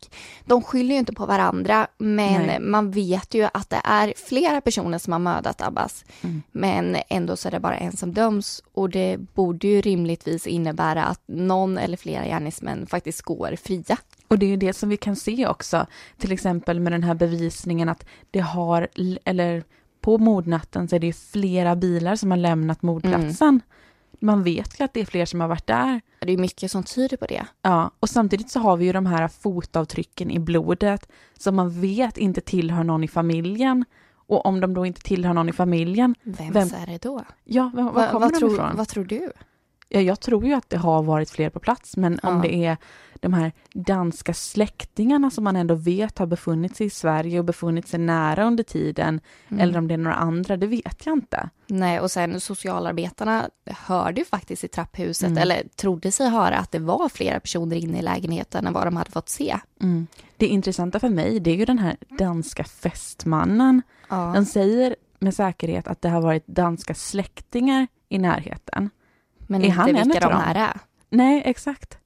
De 0.44 0.62
skyller 0.62 0.94
ju 0.94 0.98
inte 0.98 1.12
på 1.12 1.26
varandra, 1.26 1.86
men 1.98 2.46
Nej. 2.46 2.60
man 2.60 2.90
vet 2.90 3.34
ju 3.34 3.48
att 3.54 3.70
det 3.70 3.80
är 3.84 4.14
flera 4.16 4.60
personer 4.60 4.98
som 4.98 5.12
har 5.12 5.20
mördat 5.20 5.60
Abbas. 5.60 6.04
Mm. 6.20 6.42
Men 6.52 6.96
ändå 7.08 7.36
så 7.36 7.48
är 7.48 7.52
det 7.52 7.60
bara 7.60 7.76
en 7.76 7.96
som 7.96 8.14
döms 8.14 8.62
och 8.72 8.90
det 8.90 9.16
borde 9.34 9.66
ju 9.66 9.80
rimligtvis 9.80 10.46
innebära 10.46 11.04
att 11.04 11.20
någon 11.26 11.78
eller 11.78 11.96
flera 11.96 12.24
gärningsmän 12.24 12.86
faktiskt 12.86 13.22
går 13.22 13.56
fria. 13.56 13.96
Och 14.28 14.38
det 14.38 14.46
är 14.46 14.50
ju 14.50 14.56
det 14.56 14.72
som 14.72 14.88
vi 14.88 14.96
kan 14.96 15.16
se 15.16 15.46
också, 15.46 15.86
till 16.18 16.32
exempel 16.32 16.80
med 16.80 16.92
den 16.92 17.02
här 17.02 17.14
bevisningen 17.14 17.88
att 17.88 18.06
det 18.30 18.40
har, 18.40 18.88
eller 19.24 19.64
på 20.02 20.18
mordnatten 20.18 20.88
så 20.88 20.96
är 20.96 21.00
det 21.00 21.12
flera 21.12 21.76
bilar 21.76 22.16
som 22.16 22.30
har 22.30 22.38
lämnat 22.38 22.82
mordplatsen. 22.82 23.48
Mm. 23.48 23.60
Man 24.20 24.42
vet 24.42 24.80
ju 24.80 24.84
att 24.84 24.94
det 24.94 25.00
är 25.00 25.04
fler 25.04 25.26
som 25.26 25.40
har 25.40 25.48
varit 25.48 25.66
där. 25.66 26.00
Det 26.20 26.32
är 26.32 26.38
mycket 26.38 26.70
som 26.70 26.82
tyder 26.82 27.16
på 27.16 27.26
det. 27.26 27.46
Ja, 27.62 27.90
och 28.00 28.08
samtidigt 28.08 28.50
så 28.50 28.60
har 28.60 28.76
vi 28.76 28.84
ju 28.84 28.92
de 28.92 29.06
här 29.06 29.28
fotavtrycken 29.28 30.30
i 30.30 30.38
blodet 30.38 31.08
som 31.38 31.56
man 31.56 31.80
vet 31.80 32.18
inte 32.18 32.40
tillhör 32.40 32.84
någon 32.84 33.04
i 33.04 33.08
familjen. 33.08 33.84
Och 34.14 34.46
om 34.46 34.60
de 34.60 34.74
då 34.74 34.86
inte 34.86 35.00
tillhör 35.00 35.34
någon 35.34 35.48
i 35.48 35.52
familjen... 35.52 36.14
Vems 36.22 36.54
vem... 36.54 36.68
är 36.82 36.86
det 36.86 37.02
då? 37.02 37.24
Ja, 37.44 37.70
var, 37.74 37.82
var 37.82 38.08
kommer 38.08 38.20
vad 38.20 38.32
de 38.32 38.38
tror, 38.38 38.52
ifrån? 38.52 38.76
Vad 38.76 38.88
tror 38.88 39.04
du? 39.04 39.32
Ja, 39.94 40.00
jag 40.00 40.20
tror 40.20 40.46
ju 40.46 40.54
att 40.54 40.70
det 40.70 40.76
har 40.76 41.02
varit 41.02 41.30
fler 41.30 41.50
på 41.50 41.60
plats, 41.60 41.96
men 41.96 42.18
ja. 42.22 42.28
om 42.28 42.42
det 42.42 42.54
är 42.54 42.76
de 43.14 43.32
här 43.32 43.52
danska 43.74 44.34
släktingarna 44.34 45.30
som 45.30 45.44
man 45.44 45.56
ändå 45.56 45.74
vet 45.74 46.18
har 46.18 46.26
befunnit 46.26 46.76
sig 46.76 46.86
i 46.86 46.90
Sverige 46.90 47.38
och 47.38 47.44
befunnit 47.44 47.88
sig 47.88 48.00
nära 48.00 48.44
under 48.44 48.64
tiden, 48.64 49.20
mm. 49.48 49.60
eller 49.60 49.78
om 49.78 49.88
det 49.88 49.94
är 49.94 49.98
några 49.98 50.16
andra, 50.16 50.56
det 50.56 50.66
vet 50.66 51.06
jag 51.06 51.12
inte. 51.12 51.48
Nej, 51.66 52.00
och 52.00 52.10
sen 52.10 52.40
socialarbetarna 52.40 53.50
hörde 53.66 54.20
ju 54.20 54.24
faktiskt 54.24 54.64
i 54.64 54.68
trapphuset, 54.68 55.28
mm. 55.28 55.42
eller 55.42 55.62
trodde 55.76 56.12
sig 56.12 56.28
höra 56.28 56.58
att 56.58 56.72
det 56.72 56.78
var 56.78 57.08
flera 57.08 57.40
personer 57.40 57.76
inne 57.76 57.98
i 57.98 58.02
lägenheten 58.02 58.66
än 58.66 58.72
vad 58.72 58.86
de 58.86 58.96
hade 58.96 59.10
fått 59.10 59.28
se. 59.28 59.56
Mm. 59.80 60.06
Det 60.36 60.46
intressanta 60.46 61.00
för 61.00 61.08
mig, 61.08 61.40
det 61.40 61.50
är 61.50 61.56
ju 61.56 61.64
den 61.64 61.78
här 61.78 61.96
danska 62.18 62.64
fästmannen. 62.64 63.82
Ja. 64.08 64.32
De 64.34 64.44
säger 64.44 64.96
med 65.18 65.34
säkerhet 65.34 65.88
att 65.88 66.02
det 66.02 66.08
har 66.08 66.20
varit 66.20 66.46
danska 66.46 66.94
släktingar 66.94 67.86
i 68.08 68.18
närheten. 68.18 68.90
Men 69.52 69.62
är 69.62 69.66
inte 69.66 69.78
han 69.78 69.92
vilka 69.92 70.20
de 70.20 70.32
här 70.32 70.54
är. 70.54 70.80
Nej, 71.10 71.42
exakt. 71.44 71.98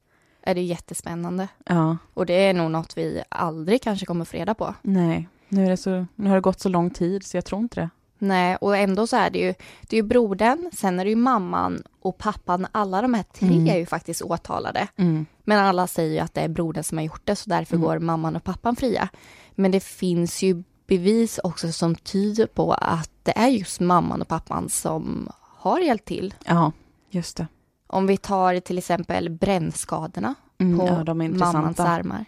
Är 0.43 0.55
det 0.55 0.63
jättespännande. 0.63 1.49
Ja. 1.67 1.97
Och 2.15 2.27
det 2.27 2.35
är 2.35 2.55
nog 2.55 2.71
något 2.71 2.99
vi 2.99 3.23
aldrig 3.29 3.83
kanske 3.83 4.07
kommer 4.07 4.25
få 4.25 4.37
reda 4.37 4.55
på. 4.55 4.75
Nej, 4.83 5.29
nu, 5.49 5.65
är 5.65 5.71
det 5.71 5.77
så, 5.77 6.07
nu 6.15 6.29
har 6.29 6.35
det 6.35 6.41
gått 6.41 6.61
så 6.61 6.69
lång 6.69 6.91
tid 6.91 7.25
så 7.25 7.37
jag 7.37 7.45
tror 7.45 7.61
inte 7.61 7.81
det. 7.81 7.91
Nej, 8.19 8.57
och 8.57 8.77
ändå 8.77 9.07
så 9.07 9.17
är 9.17 9.31
det 9.31 9.39
ju, 9.39 9.55
det 9.83 9.97
är 9.97 10.03
ju 10.03 10.09
brodern, 10.09 10.71
sen 10.73 11.01
är 11.01 11.05
det 11.05 11.11
ju 11.11 11.17
mamman 11.17 11.83
och 12.01 12.19
pappan. 12.19 12.67
Alla 12.73 13.03
de 13.03 13.15
här 13.15 13.23
tre 13.23 13.49
mm. 13.49 13.69
är 13.69 13.77
ju 13.77 13.87
faktiskt 13.87 14.23
åtalade. 14.23 14.89
Mm. 14.97 15.27
Men 15.45 15.59
alla 15.59 15.87
säger 15.87 16.13
ju 16.13 16.19
att 16.19 16.35
det 16.35 16.41
är 16.41 16.49
brodern 16.49 16.85
som 16.85 16.99
har 16.99 17.05
gjort 17.05 17.23
det, 17.25 17.37
så 17.37 17.51
därför 17.51 17.77
mm. 17.77 17.87
går 17.87 17.99
mamman 17.99 18.37
och 18.37 18.45
pappan 18.45 18.77
fria. 18.77 19.09
Men 19.55 19.71
det 19.71 19.83
finns 19.83 20.43
ju 20.43 20.63
bevis 20.87 21.41
också 21.45 21.73
som 21.73 21.95
tyder 21.95 22.47
på 22.47 22.73
att 22.73 23.11
det 23.23 23.39
är 23.39 23.49
just 23.49 23.81
mamman 23.81 24.23
och 24.23 24.29
pappan 24.29 24.69
som 24.69 25.29
har 25.41 25.81
hjälpt 25.81 26.05
till. 26.05 26.35
Ja, 26.45 26.73
Just 27.17 27.37
det. 27.37 27.47
Om 27.87 28.07
vi 28.07 28.17
tar 28.17 28.61
till 28.61 28.79
exempel 28.79 29.31
brännskadorna 29.31 30.35
mm, 30.59 30.79
på 30.79 30.87
ja, 30.87 31.15
mammans 31.15 31.81
armar. 31.81 32.25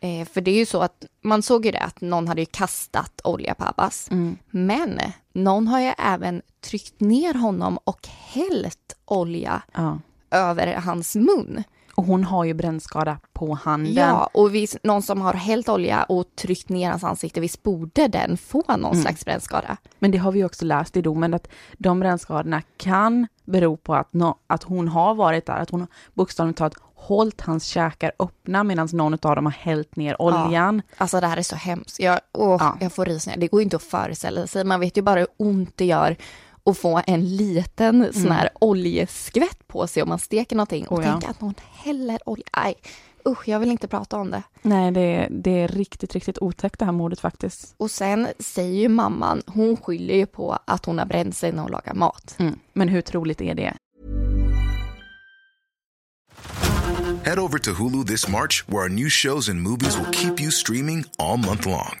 Eh, 0.00 0.28
för 0.28 0.40
det 0.40 0.50
är 0.50 0.56
ju 0.56 0.66
så 0.66 0.82
att 0.82 1.04
man 1.22 1.42
såg 1.42 1.66
ju 1.66 1.72
det 1.72 1.80
att 1.80 2.00
någon 2.00 2.28
hade 2.28 2.40
ju 2.42 2.46
kastat 2.46 3.20
olja 3.24 3.54
på 3.54 3.64
Abbas. 3.64 4.10
Mm. 4.10 4.38
Men 4.50 5.00
någon 5.32 5.68
har 5.68 5.80
ju 5.80 5.92
även 5.98 6.42
tryckt 6.60 7.00
ner 7.00 7.34
honom 7.34 7.78
och 7.84 8.08
hällt 8.08 8.96
olja 9.04 9.62
Ja. 9.72 9.98
över 10.30 10.74
hans 10.74 11.16
mun. 11.16 11.62
Och 12.00 12.06
hon 12.06 12.24
har 12.24 12.44
ju 12.44 12.54
brännskada 12.54 13.18
på 13.32 13.54
handen. 13.54 13.94
Ja, 13.94 14.30
och 14.34 14.54
visst, 14.54 14.76
någon 14.82 15.02
som 15.02 15.20
har 15.20 15.34
hällt 15.34 15.68
olja 15.68 16.02
och 16.02 16.24
tryckt 16.36 16.68
ner 16.68 16.90
hans 16.90 17.04
ansikte, 17.04 17.40
visst 17.40 17.62
borde 17.62 18.08
den 18.08 18.36
få 18.36 18.62
någon 18.68 18.84
Mm. 18.84 19.02
slags 19.02 19.24
brännskada? 19.24 19.76
Men 19.98 20.10
det 20.10 20.18
har 20.18 20.32
vi 20.32 20.44
också 20.44 20.64
läst 20.64 20.96
i 20.96 21.02
domen 21.02 21.34
att 21.34 21.48
de 21.78 22.00
brännskadorna 22.00 22.62
kan 22.76 23.26
bero 23.44 23.76
på 23.76 23.94
att, 23.94 24.12
nå- 24.12 24.38
att 24.46 24.62
hon 24.62 24.88
har 24.88 25.14
varit 25.14 25.46
där, 25.46 25.56
att 25.56 25.70
hon 25.70 25.86
bokstavligt 26.14 26.58
talat 26.58 26.74
hållit 26.94 27.40
hans 27.40 27.64
käkar 27.64 28.12
öppna 28.18 28.64
medan 28.64 28.88
någon 28.92 29.12
av 29.22 29.36
dem 29.36 29.44
har 29.46 29.52
hällt 29.52 29.96
ner 29.96 30.22
oljan. 30.22 30.82
Alltså 30.96 31.20
det 31.20 31.26
här 31.26 31.36
är 31.36 31.42
så 31.42 31.56
hemskt. 31.56 32.00
Jag, 32.00 32.20
åh, 32.32 32.56
Ja. 32.60 32.76
jag 32.80 32.92
får 32.92 33.04
rysningar. 33.04 33.38
Det 33.40 33.46
går 33.48 33.62
inte 33.62 33.76
att 33.76 33.82
föreställa 33.82 34.46
sig. 34.46 34.64
Man 34.64 34.80
vet 34.80 34.96
ju 34.98 35.02
bara 35.02 35.18
hur 35.20 35.28
ont 35.36 35.72
det 35.76 35.84
gör 35.84 36.16
att 36.64 36.78
få 36.78 37.02
en 37.06 37.36
liten 37.36 38.12
sån 38.12 38.30
här 38.30 38.48
oljeskvätt 38.60 39.68
på 39.68 39.86
sig 39.86 40.02
om 40.02 40.08
man 40.08 40.18
steker 40.18 40.56
någonting. 40.56 40.86
Och 40.88 40.98
Mm. 40.98 41.08
Oh, 41.10 41.14
ja. 41.14 41.20
tänka 41.20 41.30
att 41.30 41.40
någon 41.40 41.54
häller 41.72 42.18
olja. 42.28 42.44
Nej, 42.56 42.74
usch, 43.28 43.48
jag 43.48 43.60
vill 43.60 43.70
inte 43.70 43.88
prata 43.88 44.16
om 44.16 44.30
det. 44.30 44.42
Nej, 44.62 44.90
det 44.90 45.00
är, 45.00 45.28
det 45.30 45.50
är 45.50 45.68
riktigt, 45.68 46.14
riktigt 46.14 46.38
otäckt 46.38 46.78
det 46.78 46.84
här 46.84 46.92
mordet 46.92 47.20
faktiskt. 47.20 47.74
Och 47.76 47.90
sen 47.90 48.28
säger 48.38 48.80
ju 48.80 48.88
mamman, 48.88 49.42
hon 49.46 49.76
skyller 49.76 50.14
ju 50.14 50.26
på 50.26 50.58
att 50.64 50.84
hon 50.86 50.98
har 50.98 51.06
bränt 51.06 51.36
sig 51.36 51.52
när 51.52 51.62
hon 51.62 51.70
lagar 51.70 51.94
mat. 51.94 52.34
Mm. 52.38 52.58
Men 52.72 52.88
hur 52.88 53.00
troligt 53.02 53.40
är 53.40 53.54
det? 53.54 53.74
Head 57.24 57.38
over 57.38 57.58
to 57.58 57.70
Hulu 57.70 58.04
this 58.04 58.28
March, 58.28 58.64
where 58.68 58.82
our 58.82 58.88
new 58.88 59.08
shows 59.10 59.48
and 59.48 59.60
movies 59.62 59.98
will 59.98 60.10
keep 60.12 60.40
you 60.40 60.50
streaming 60.50 61.04
all 61.18 61.36
month 61.36 61.66
long. 61.66 62.00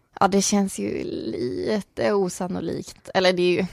Ja, 0.21 0.27
det 0.27 0.41
känns 0.41 0.79
ju 0.79 1.03
lite 1.03 2.13
osannolikt. 2.13 3.09
Eller 3.13 3.33
det 3.33 3.41
är 3.41 3.51
ju, 3.51 3.65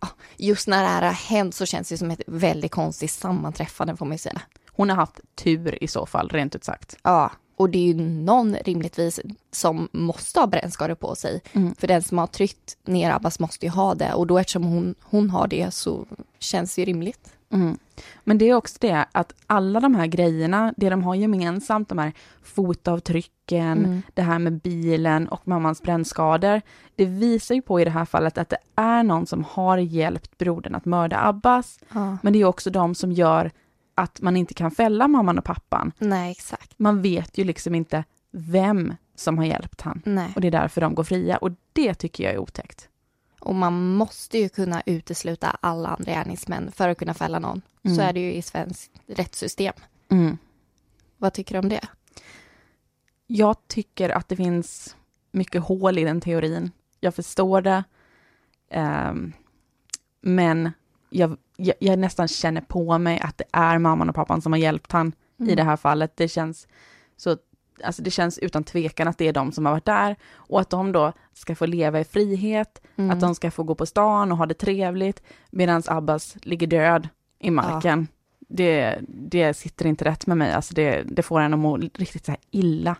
ja, 0.00 0.08
just 0.36 0.68
när 0.68 0.82
det 0.82 0.88
här 0.88 1.02
har 1.02 1.12
hänt 1.12 1.54
så 1.54 1.66
känns 1.66 1.88
det 1.88 1.98
som 1.98 2.10
ett 2.10 2.20
väldigt 2.26 2.72
konstigt 2.72 3.10
sammanträffande 3.10 3.96
får 3.96 4.06
man 4.06 4.14
ju 4.14 4.18
säga. 4.18 4.40
Hon 4.70 4.90
har 4.90 4.96
haft 4.96 5.20
tur 5.34 5.84
i 5.84 5.88
så 5.88 6.06
fall, 6.06 6.28
rent 6.28 6.54
ut 6.54 6.64
sagt. 6.64 6.96
Ja, 7.02 7.30
och 7.56 7.70
det 7.70 7.78
är 7.78 7.86
ju 7.86 7.94
någon 8.02 8.54
rimligtvis 8.54 9.20
som 9.50 9.88
måste 9.92 10.40
ha 10.40 10.46
brännskador 10.46 10.94
på 10.94 11.14
sig. 11.14 11.40
För 11.78 11.86
den 11.86 12.02
som 12.02 12.18
har 12.18 12.26
tryckt 12.26 12.76
ner 12.84 13.10
Abbas 13.10 13.38
måste 13.38 13.66
ju 13.66 13.70
ha 13.70 13.94
det 13.94 14.12
och 14.12 14.26
då 14.26 14.38
eftersom 14.38 14.64
hon, 14.64 14.94
hon 15.02 15.30
har 15.30 15.46
det 15.48 15.74
så 15.74 16.06
känns 16.38 16.74
det 16.74 16.80
ju 16.82 16.86
rimligt. 16.86 17.32
Mm. 17.52 17.78
Men 18.24 18.38
det 18.38 18.48
är 18.48 18.54
också 18.54 18.76
det 18.80 19.06
att 19.12 19.34
alla 19.46 19.80
de 19.80 19.94
här 19.94 20.06
grejerna, 20.06 20.74
det 20.76 20.90
de 20.90 21.02
har 21.02 21.14
gemensamt, 21.14 21.88
de 21.88 21.98
här 21.98 22.12
fotavtrycken, 22.42 24.02
det 24.14 24.22
här 24.22 24.38
med 24.38 24.60
bilen 24.60 25.28
och 25.28 25.48
mammans 25.48 25.82
brännskador, 25.82 26.60
det 26.96 27.04
visar 27.04 27.54
ju 27.54 27.62
på 27.62 27.80
i 27.80 27.84
det 27.84 27.90
här 27.90 28.04
fallet 28.04 28.38
att 28.38 28.48
det 28.48 28.58
är 28.74 29.02
någon 29.02 29.26
som 29.26 29.44
har 29.44 29.78
hjälpt 29.78 30.38
brodern 30.38 30.74
att 30.74 30.84
mörda 30.84 31.26
Abbas, 31.26 31.78
Ja. 31.92 32.18
men 32.22 32.32
det 32.32 32.40
är 32.40 32.44
också 32.44 32.70
de 32.70 32.94
som 32.94 33.12
gör 33.12 33.50
att 33.94 34.20
man 34.20 34.36
inte 34.36 34.54
kan 34.54 34.70
fälla 34.70 35.08
mamman 35.08 35.38
och 35.38 35.44
pappan. 35.44 35.92
Nej, 35.98 36.30
exakt. 36.30 36.78
Man 36.78 37.02
vet 37.02 37.38
ju 37.38 37.44
liksom 37.44 37.74
inte 37.74 38.04
vem 38.30 38.94
som 39.14 39.38
har 39.38 39.44
hjälpt 39.44 39.80
han. 39.80 40.02
Nej. 40.04 40.32
Och 40.34 40.40
det 40.40 40.46
är 40.46 40.52
därför 40.52 40.80
de 40.80 40.94
går 40.94 41.04
fria 41.04 41.36
och 41.36 41.50
det 41.72 41.94
tycker 41.94 42.24
jag 42.24 42.32
är 42.32 42.38
otäckt. 42.38 42.88
Och 43.40 43.54
man 43.54 43.94
måste 43.94 44.38
ju 44.38 44.48
kunna 44.48 44.82
utesluta 44.86 45.56
alla 45.60 45.88
andra 45.88 46.12
gärningsmän 46.12 46.72
för 46.72 46.88
att 46.88 46.98
kunna 46.98 47.14
fälla 47.14 47.38
någon. 47.38 47.62
Mm. 47.82 47.96
Så 47.96 48.02
är 48.02 48.12
det 48.12 48.20
ju 48.20 48.32
i 48.32 48.42
svenskt 48.42 48.90
rättssystem. 49.06 49.74
Mm. 50.08 50.38
Vad 51.18 51.32
tycker 51.32 51.54
du 51.54 51.58
om 51.58 51.68
det? 51.68 51.88
Jag 53.26 53.56
tycker 53.66 54.10
att 54.10 54.28
det 54.28 54.36
finns 54.36 54.96
mycket 55.30 55.62
hål 55.62 55.98
i 55.98 56.04
den 56.04 56.20
teorin. 56.20 56.70
Jag 57.00 57.14
förstår 57.14 57.60
det. 57.60 57.84
Ehm, 58.70 59.32
men 60.20 60.70
jag, 61.10 61.36
jag, 61.62 61.76
jag 61.78 61.98
nästan 61.98 62.28
känner 62.28 62.60
på 62.60 62.98
mig 62.98 63.20
att 63.20 63.38
det 63.38 63.44
är 63.52 63.78
mamman 63.78 64.08
och 64.08 64.14
pappan 64.14 64.42
som 64.42 64.52
har 64.52 64.58
hjälpt 64.58 64.92
han 64.92 65.12
i 65.38 65.54
det 65.54 65.62
här 65.62 65.76
fallet. 65.76 66.16
Det 66.16 66.28
känns 66.28 66.68
så, 67.16 67.36
alltså 67.84 68.02
det 68.02 68.10
känns 68.10 68.38
utan 68.38 68.64
tvekan 68.64 69.08
att 69.08 69.18
det 69.18 69.28
är 69.28 69.32
de 69.32 69.52
som 69.52 69.66
har 69.66 69.72
varit 69.72 69.84
där 69.84 70.16
och 70.34 70.60
att 70.60 70.70
de 70.70 70.92
då 70.92 71.12
ska 71.34 71.54
få 71.54 71.66
leva 71.66 72.00
i 72.00 72.04
frihet, 72.04 72.82
att 73.10 73.20
de 73.20 73.34
ska 73.34 73.50
få 73.50 73.62
gå 73.62 73.74
på 73.74 73.86
stan 73.86 74.32
och 74.32 74.38
ha 74.38 74.46
det 74.46 74.54
trevligt 74.54 75.22
medan 75.50 75.82
Abbas 75.86 76.36
ligger 76.42 76.66
död 76.66 77.08
i 77.38 77.50
marken. 77.50 78.08
Det, 78.48 78.98
det 79.08 79.54
sitter 79.54 79.86
inte 79.86 80.04
rätt 80.04 80.26
med 80.26 80.36
mig, 80.36 80.52
alltså 80.52 80.74
det, 80.74 81.02
det 81.02 81.22
får 81.22 81.40
en 81.40 81.54
att 81.54 81.60
må 81.60 81.76
riktigt 81.76 82.24
så 82.24 82.30
här 82.30 82.40
illa. 82.50 82.96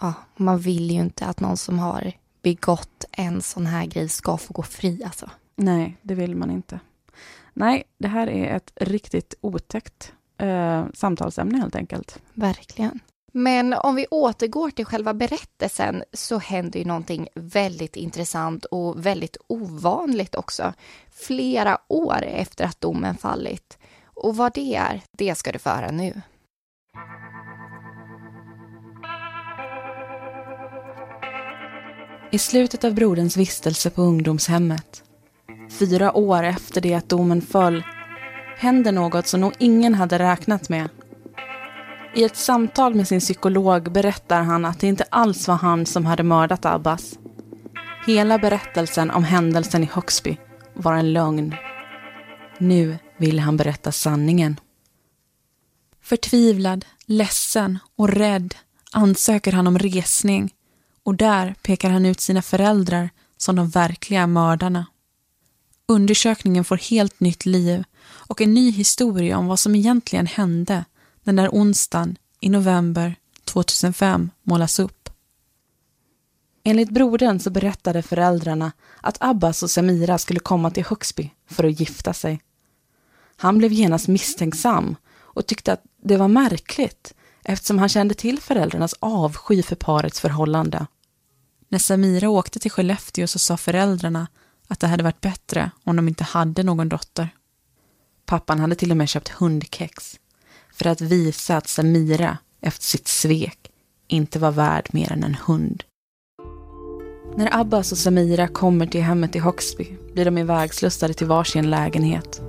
Ja, 0.00 0.14
man 0.36 0.58
vill 0.58 0.90
ju 0.90 1.00
inte 1.00 1.26
att 1.26 1.40
någon 1.40 1.56
som 1.56 1.78
har 1.78 2.12
begått 2.42 3.04
en 3.12 3.42
sån 3.42 3.66
här 3.66 3.86
grej 3.86 4.08
ska 4.08 4.36
få 4.36 4.52
gå 4.52 4.62
fri 4.62 5.04
alltså. 5.04 5.30
Nej, 5.56 5.96
det 6.02 6.14
vill 6.14 6.36
man 6.36 6.50
inte. 6.50 6.80
Nej, 7.58 7.84
det 7.98 8.08
här 8.08 8.26
är 8.26 8.56
ett 8.56 8.72
riktigt 8.74 9.34
otäckt 9.40 10.12
eh, 10.38 10.84
samtalsämne 10.94 11.58
helt 11.58 11.76
enkelt. 11.76 12.18
Verkligen. 12.34 13.00
Men 13.32 13.72
om 13.72 13.94
vi 13.94 14.06
återgår 14.10 14.70
till 14.70 14.84
själva 14.84 15.14
berättelsen 15.14 16.02
så 16.12 16.38
händer 16.38 16.78
ju 16.78 16.84
någonting 16.84 17.28
väldigt 17.34 17.96
intressant 17.96 18.64
och 18.64 19.06
väldigt 19.06 19.36
ovanligt 19.46 20.34
också. 20.34 20.72
Flera 21.10 21.78
år 21.88 22.22
efter 22.22 22.64
att 22.64 22.80
domen 22.80 23.16
fallit. 23.16 23.78
Och 24.04 24.36
vad 24.36 24.54
det 24.54 24.74
är, 24.74 25.02
det 25.12 25.34
ska 25.34 25.52
du 25.52 25.58
få 25.58 25.70
höra 25.70 25.90
nu. 25.90 26.22
I 32.32 32.38
slutet 32.38 32.84
av 32.84 32.94
broderns 32.94 33.36
vistelse 33.36 33.90
på 33.90 34.02
ungdomshemmet, 34.02 35.02
fyra 35.70 36.16
år 36.16 36.42
efter 36.42 36.80
det 36.80 36.94
att 36.94 37.08
domen 37.08 37.42
föll, 37.42 37.84
händer 38.56 38.92
något 38.92 39.26
som 39.26 39.40
nog 39.40 39.52
ingen 39.58 39.94
hade 39.94 40.18
räknat 40.18 40.68
med. 40.68 40.88
I 42.14 42.24
ett 42.24 42.36
samtal 42.36 42.94
med 42.94 43.08
sin 43.08 43.20
psykolog 43.20 43.92
berättar 43.92 44.42
han 44.42 44.64
att 44.64 44.80
det 44.80 44.86
inte 44.86 45.04
alls 45.10 45.48
var 45.48 45.54
han 45.54 45.86
som 45.86 46.06
hade 46.06 46.22
mördat 46.22 46.64
Abbas. 46.64 47.18
Hela 48.06 48.38
berättelsen 48.38 49.10
om 49.10 49.24
händelsen 49.24 49.82
i 49.82 49.90
Högsby 49.92 50.36
var 50.74 50.94
en 50.94 51.12
lögn. 51.12 51.54
Nu 52.58 52.98
vill 53.16 53.38
han 53.38 53.56
berätta 53.56 53.92
sanningen. 53.92 54.60
Förtvivlad, 56.02 56.84
ledsen 57.06 57.78
och 57.96 58.08
rädd 58.08 58.54
ansöker 58.92 59.52
han 59.52 59.66
om 59.66 59.78
resning 59.78 60.54
och 61.02 61.14
där 61.14 61.54
pekar 61.62 61.90
han 61.90 62.06
ut 62.06 62.20
sina 62.20 62.42
föräldrar 62.42 63.10
som 63.36 63.56
de 63.56 63.68
verkliga 63.68 64.26
mördarna. 64.26 64.86
Undersökningen 65.88 66.64
får 66.64 66.76
helt 66.76 67.20
nytt 67.20 67.46
liv 67.46 67.84
och 68.08 68.40
en 68.40 68.54
ny 68.54 68.70
historia 68.70 69.38
om 69.38 69.46
vad 69.46 69.58
som 69.58 69.74
egentligen 69.74 70.26
hände 70.26 70.84
den 71.24 71.36
där 71.36 71.48
onsdagen 71.48 72.16
i 72.40 72.48
november 72.48 73.14
2005 73.44 74.30
målas 74.42 74.78
upp. 74.78 75.10
Enligt 76.64 76.90
brodern 76.90 77.40
så 77.40 77.50
berättade 77.50 78.02
föräldrarna 78.02 78.72
att 79.00 79.16
Abbas 79.20 79.62
och 79.62 79.70
Samira 79.70 80.18
skulle 80.18 80.40
komma 80.40 80.70
till 80.70 80.84
Högsby 80.84 81.30
för 81.50 81.64
att 81.64 81.80
gifta 81.80 82.12
sig. 82.12 82.40
Han 83.36 83.58
blev 83.58 83.72
genast 83.72 84.08
misstänksam 84.08 84.96
och 85.18 85.46
tyckte 85.46 85.72
att 85.72 85.82
det 86.02 86.16
var 86.16 86.28
märkligt 86.28 87.14
eftersom 87.44 87.78
han 87.78 87.88
kände 87.88 88.14
till 88.14 88.40
föräldrarnas 88.40 88.94
avsky 89.00 89.62
för 89.62 89.76
parets 89.76 90.20
förhållande. 90.20 90.86
När 91.68 91.78
Samira 91.78 92.28
åkte 92.28 92.58
till 92.58 92.70
Skellefteå 92.70 93.26
så 93.26 93.38
sa 93.38 93.56
föräldrarna 93.56 94.26
att 94.68 94.80
det 94.80 94.86
hade 94.86 95.02
varit 95.02 95.20
bättre 95.20 95.70
om 95.84 95.96
de 95.96 96.08
inte 96.08 96.24
hade 96.24 96.62
någon 96.62 96.88
dotter. 96.88 97.28
Pappan 98.26 98.58
hade 98.58 98.74
till 98.74 98.90
och 98.90 98.96
med 98.96 99.08
köpt 99.08 99.28
hundkex 99.28 100.20
för 100.72 100.86
att 100.86 101.00
visa 101.00 101.56
att 101.56 101.68
Samira 101.68 102.38
efter 102.60 102.84
sitt 102.84 103.08
svek 103.08 103.70
inte 104.08 104.38
var 104.38 104.50
värd 104.50 104.88
mer 104.92 105.12
än 105.12 105.24
en 105.24 105.36
hund. 105.46 105.84
När 107.36 107.60
Abbas 107.60 107.92
och 107.92 107.98
Samira 107.98 108.48
kommer 108.48 108.86
till 108.86 109.02
hemmet 109.02 109.36
i 109.36 109.38
Högsby 109.38 109.86
blir 110.12 110.24
de 110.24 110.38
ivägslussade 110.38 111.14
till 111.14 111.26
varsin 111.26 111.70
lägenhet. 111.70 112.40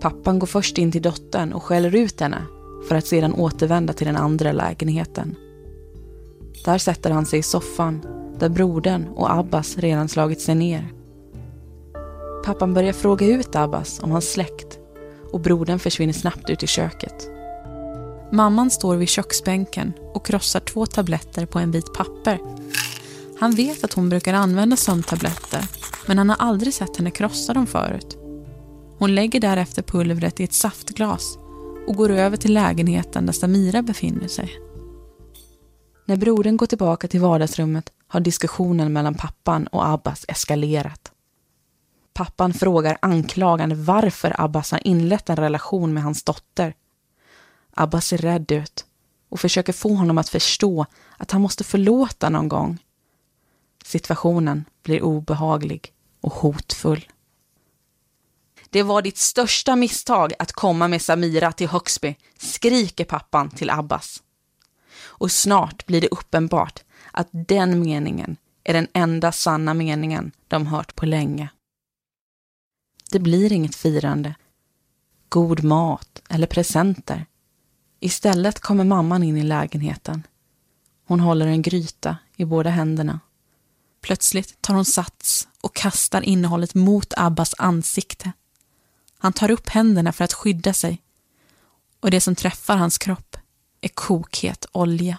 Pappan 0.00 0.38
går 0.38 0.46
först 0.46 0.78
in 0.78 0.92
till 0.92 1.02
dottern 1.02 1.52
och 1.52 1.62
skäller 1.62 1.94
ut 1.94 2.20
henne 2.20 2.42
för 2.88 2.94
att 2.94 3.06
sedan 3.06 3.34
återvända 3.34 3.92
till 3.92 4.06
den 4.06 4.16
andra 4.16 4.52
lägenheten. 4.52 5.36
Där 6.64 6.78
sätter 6.78 7.10
han 7.10 7.26
sig 7.26 7.38
i 7.38 7.42
soffan 7.42 8.21
där 8.42 8.48
brodern 8.48 9.08
och 9.08 9.32
Abbas 9.32 9.78
redan 9.78 10.08
slagit 10.08 10.40
sig 10.40 10.54
ner. 10.54 10.92
Pappan 12.44 12.74
börjar 12.74 12.92
fråga 12.92 13.26
ut 13.26 13.56
Abbas 13.56 14.00
om 14.02 14.10
hans 14.10 14.32
släkt 14.32 14.78
och 15.32 15.40
brodern 15.40 15.78
försvinner 15.78 16.12
snabbt 16.12 16.50
ut 16.50 16.62
i 16.62 16.66
köket. 16.66 17.30
Mamman 18.32 18.70
står 18.70 18.96
vid 18.96 19.08
köksbänken 19.08 19.92
och 20.14 20.26
krossar 20.26 20.60
två 20.60 20.86
tabletter 20.86 21.46
på 21.46 21.58
en 21.58 21.70
bit 21.70 21.94
papper. 21.94 22.38
Han 23.40 23.50
vet 23.50 23.84
att 23.84 23.92
hon 23.92 24.08
brukar 24.08 24.34
använda 24.34 24.76
sömntabletter 24.76 25.64
men 26.06 26.18
han 26.18 26.28
har 26.28 26.36
aldrig 26.36 26.74
sett 26.74 26.96
henne 26.96 27.10
krossa 27.10 27.54
dem 27.54 27.66
förut. 27.66 28.18
Hon 28.98 29.14
lägger 29.14 29.40
därefter 29.40 29.82
pulvret 29.82 30.40
i 30.40 30.44
ett 30.44 30.54
saftglas 30.54 31.38
och 31.86 31.96
går 31.96 32.10
över 32.10 32.36
till 32.36 32.54
lägenheten 32.54 33.26
där 33.26 33.32
Samira 33.32 33.82
befinner 33.82 34.28
sig. 34.28 34.50
När 36.06 36.16
brodern 36.16 36.56
går 36.56 36.66
tillbaka 36.66 37.08
till 37.08 37.20
vardagsrummet 37.20 37.92
har 38.12 38.20
diskussionen 38.20 38.92
mellan 38.92 39.14
pappan 39.14 39.66
och 39.66 39.86
Abbas 39.86 40.24
eskalerat. 40.28 41.12
Pappan 42.12 42.54
frågar 42.54 42.98
anklagande 43.02 43.74
varför 43.74 44.40
Abbas 44.40 44.70
har 44.70 44.86
inlett 44.86 45.28
en 45.28 45.36
relation 45.36 45.94
med 45.94 46.02
hans 46.02 46.22
dotter. 46.22 46.74
Abbas 47.74 48.06
ser 48.06 48.18
rädd 48.18 48.52
ut 48.52 48.84
och 49.28 49.40
försöker 49.40 49.72
få 49.72 49.94
honom 49.94 50.18
att 50.18 50.28
förstå 50.28 50.86
att 51.16 51.30
han 51.30 51.40
måste 51.40 51.64
förlåta 51.64 52.28
någon 52.28 52.48
gång. 52.48 52.78
Situationen 53.84 54.64
blir 54.82 55.02
obehaglig 55.02 55.92
och 56.20 56.32
hotfull. 56.32 57.08
Det 58.70 58.82
var 58.82 59.02
ditt 59.02 59.18
största 59.18 59.76
misstag 59.76 60.32
att 60.38 60.52
komma 60.52 60.88
med 60.88 61.02
Samira 61.02 61.52
till 61.52 61.68
Högsby, 61.68 62.16
skriker 62.38 63.04
pappan 63.04 63.50
till 63.50 63.70
Abbas. 63.70 64.22
Och 65.02 65.30
snart 65.30 65.86
blir 65.86 66.00
det 66.00 66.08
uppenbart 66.08 66.82
att 67.12 67.28
den 67.30 67.80
meningen 67.80 68.36
är 68.64 68.72
den 68.72 68.88
enda 68.92 69.32
sanna 69.32 69.74
meningen 69.74 70.32
de 70.48 70.66
hört 70.66 70.94
på 70.94 71.06
länge. 71.06 71.48
Det 73.10 73.18
blir 73.18 73.52
inget 73.52 73.74
firande, 73.74 74.34
god 75.28 75.64
mat 75.64 76.22
eller 76.28 76.46
presenter. 76.46 77.26
Istället 78.00 78.60
kommer 78.60 78.84
mamman 78.84 79.22
in 79.22 79.36
i 79.36 79.42
lägenheten. 79.42 80.26
Hon 81.06 81.20
håller 81.20 81.46
en 81.46 81.62
gryta 81.62 82.16
i 82.36 82.44
båda 82.44 82.70
händerna. 82.70 83.20
Plötsligt 84.00 84.62
tar 84.62 84.74
hon 84.74 84.84
sats 84.84 85.48
och 85.60 85.74
kastar 85.74 86.22
innehållet 86.22 86.74
mot 86.74 87.14
Abbas 87.16 87.54
ansikte. 87.58 88.32
Han 89.18 89.32
tar 89.32 89.50
upp 89.50 89.68
händerna 89.68 90.12
för 90.12 90.24
att 90.24 90.32
skydda 90.32 90.72
sig 90.72 91.02
och 92.00 92.10
det 92.10 92.20
som 92.20 92.34
träffar 92.34 92.76
hans 92.76 92.98
kropp 92.98 93.36
är 93.80 93.88
kokhet 93.88 94.66
olja. 94.72 95.18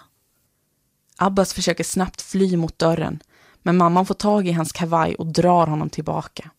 Abbas 1.16 1.54
försöker 1.54 1.84
snabbt 1.84 2.22
fly 2.22 2.56
mot 2.56 2.78
dörren 2.78 3.20
men 3.62 3.76
mamman 3.76 4.06
får 4.06 4.14
tag 4.14 4.48
i 4.48 4.52
hans 4.52 4.72
kavaj 4.72 5.14
och 5.14 5.26
drar 5.26 5.66
honom 5.66 5.90
tillbaka. 5.90 6.50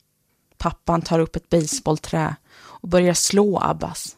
Pappan 0.57 1.01
tar 1.01 1.19
upp 1.19 1.35
ett 1.35 1.49
baseballträ 1.49 2.35
och 2.57 2.89
börjar 2.89 3.13
slå 3.13 3.59
Abbas. 3.59 4.17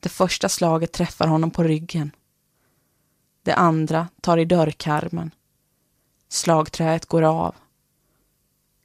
Det 0.00 0.08
första 0.08 0.48
slaget 0.48 0.92
träffar 0.92 1.26
honom 1.26 1.50
på 1.50 1.62
ryggen. 1.62 2.10
Det 3.42 3.54
andra 3.54 4.08
tar 4.20 4.38
i 4.38 4.44
dörrkarmen. 4.44 5.30
Slagträet 6.28 7.06
går 7.06 7.22
av. 7.22 7.54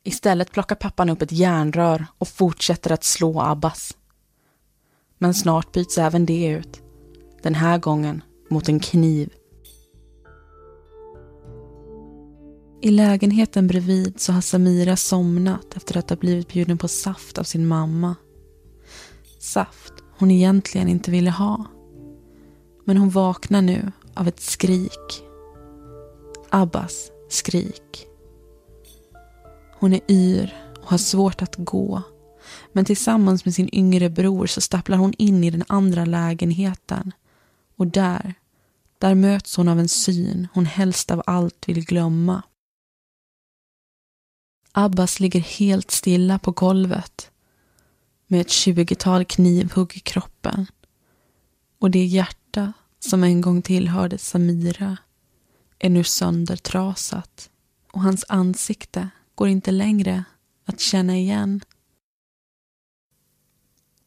Istället 0.04 0.52
plockar 0.52 0.76
pappan 0.76 1.10
upp 1.10 1.22
ett 1.22 1.32
järnrör 1.32 2.06
och 2.18 2.28
fortsätter 2.28 2.92
att 2.92 3.04
slå 3.04 3.42
Abbas. 3.42 3.98
Men 5.18 5.34
snart 5.34 5.72
byts 5.72 5.98
även 5.98 6.26
det 6.26 6.46
ut. 6.46 6.82
Den 7.42 7.56
här 7.56 7.78
gången 7.78 8.24
mot 8.50 8.70
en 8.70 8.80
kniv. 8.80 9.34
I 12.84 12.92
lägenheten 12.92 13.68
bredvid 13.68 14.20
så 14.20 14.34
har 14.34 14.42
Samira 14.42 14.96
somnat 14.96 15.78
efter 15.78 15.98
att 15.98 16.10
ha 16.10 16.18
blivit 16.18 16.48
bjuden 16.48 16.78
på 16.78 16.88
saft 16.88 17.38
av 17.38 17.44
sin 17.44 17.68
mamma. 17.68 18.16
Saft 19.40 19.94
hon 20.18 20.32
egentligen 20.32 20.88
inte 20.88 21.12
ville 21.12 21.30
ha. 21.30 21.66
Men 22.86 22.98
hon 22.98 23.10
vaknar 23.10 23.62
nu 23.62 23.92
av 24.14 24.28
ett 24.28 24.40
skrik. 24.40 25.24
Abbas 26.50 27.12
skrik. 27.30 28.08
Hon 29.80 29.94
är 29.94 30.02
yr 30.12 30.56
och 30.82 30.90
har 30.90 30.98
svårt 30.98 31.42
att 31.42 31.56
gå. 31.58 32.02
Men 32.72 32.86
tillsammans 32.86 33.46
med 33.46 33.56
sin 33.56 33.76
yngre 33.76 34.10
bror 34.10 34.48
så 34.48 34.62
stapplar 34.62 34.98
hon 34.98 35.14
in 35.18 35.44
i 35.44 35.50
den 35.50 35.64
andra 35.68 36.06
lägenheten. 36.06 37.12
Och 37.76 37.88
där, 37.88 38.34
där 38.98 39.16
möts 39.16 39.58
hon 39.58 39.68
av 39.68 39.80
en 39.80 39.90
syn 39.90 40.48
hon 40.54 40.66
helst 40.66 41.12
av 41.12 41.24
allt 41.26 41.68
vill 41.68 41.86
glömma. 41.86 42.44
Abbas 44.76 45.20
ligger 45.20 45.40
helt 45.40 45.92
stilla 45.92 46.40
på 46.40 46.52
golvet 46.52 47.32
med 48.28 48.42
ett 48.42 48.50
tjugotal 48.50 49.26
knivhugg 49.26 49.98
i 49.98 50.00
kroppen. 50.00 50.68
Och 51.80 51.92
det 51.92 52.06
hjärta 52.06 52.74
som 53.00 53.24
en 53.24 53.42
gång 53.42 53.62
tillhörde 53.62 54.18
Samira 54.18 54.98
är 55.80 55.90
nu 55.90 56.04
söndertrasat 56.04 57.50
och 57.92 58.02
hans 58.02 58.26
ansikte 58.28 59.10
går 59.36 59.48
inte 59.48 59.72
längre 59.72 60.24
att 60.66 60.80
känna 60.80 61.18
igen. 61.18 61.62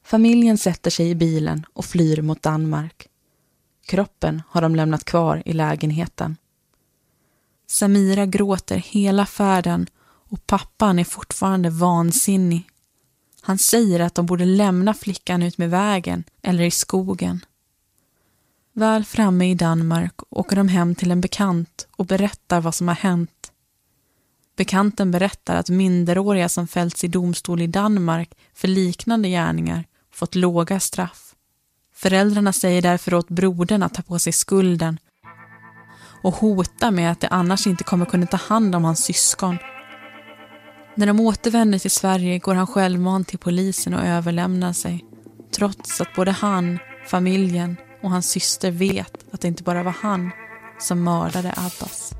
Familjen 0.04 0.58
sätter 0.58 0.90
sig 0.90 1.10
i 1.10 1.14
bilen 1.14 1.66
och 1.72 1.84
flyr 1.84 2.22
mot 2.22 2.42
Danmark. 2.42 3.08
Kroppen 3.86 4.42
har 4.48 4.62
de 4.62 4.76
lämnat 4.76 5.04
kvar 5.04 5.42
i 5.46 5.52
lägenheten. 5.52 6.36
Samira 7.66 8.26
gråter 8.26 8.76
hela 8.76 9.26
färden 9.26 9.86
och 10.28 10.46
pappan 10.46 10.98
är 10.98 11.04
fortfarande 11.04 11.70
vansinnig. 11.70 12.70
Han 13.40 13.58
säger 13.58 14.00
att 14.00 14.14
de 14.14 14.26
borde 14.26 14.44
lämna 14.44 14.94
flickan 14.94 15.42
ut 15.42 15.58
med 15.58 15.70
vägen 15.70 16.24
eller 16.42 16.64
i 16.64 16.70
skogen. 16.70 17.44
Väl 18.72 19.04
framme 19.04 19.50
i 19.50 19.54
Danmark 19.54 20.14
åker 20.30 20.56
de 20.56 20.68
hem 20.68 20.94
till 20.94 21.10
en 21.10 21.20
bekant 21.20 21.86
och 21.96 22.06
berättar 22.06 22.60
vad 22.60 22.74
som 22.74 22.88
har 22.88 22.94
hänt. 22.94 23.52
Bekanten 24.56 25.10
berättar 25.10 25.56
att 25.56 25.70
minderåriga 25.70 26.48
som 26.48 26.68
fällts 26.68 27.04
i 27.04 27.08
domstol 27.08 27.62
i 27.62 27.66
Danmark 27.66 28.34
för 28.54 28.68
liknande 28.68 29.28
gärningar 29.28 29.84
fått 30.12 30.34
låga 30.34 30.80
straff. 30.80 31.34
Föräldrarna 31.94 32.52
säger 32.52 32.82
därför 32.82 33.14
åt 33.14 33.28
brodern 33.28 33.82
att 33.82 33.94
ta 33.94 34.02
på 34.02 34.18
sig 34.18 34.32
skulden 34.32 34.98
och 36.22 36.34
hotar 36.34 36.90
med 36.90 37.12
att 37.12 37.20
de 37.20 37.28
annars 37.30 37.66
inte 37.66 37.84
kommer 37.84 38.06
kunna 38.06 38.26
ta 38.26 38.36
hand 38.36 38.74
om 38.74 38.84
hans 38.84 39.04
syskon 39.04 39.58
när 40.96 41.06
de 41.06 41.20
återvänder 41.20 41.78
till 41.78 41.90
Sverige 41.90 42.38
går 42.38 42.54
han 42.54 42.66
självmant 42.66 43.28
till 43.28 43.38
polisen 43.38 43.94
och 43.94 44.04
överlämnar 44.04 44.72
sig. 44.72 45.04
Trots 45.56 46.00
att 46.00 46.14
både 46.16 46.30
han, 46.30 46.78
familjen 47.06 47.76
och 48.02 48.10
hans 48.10 48.30
syster 48.30 48.70
vet 48.70 49.24
att 49.32 49.40
det 49.40 49.48
inte 49.48 49.62
bara 49.62 49.82
var 49.82 49.96
han 50.00 50.30
som 50.78 51.04
mördade 51.04 51.54
Abbas. 51.56 52.15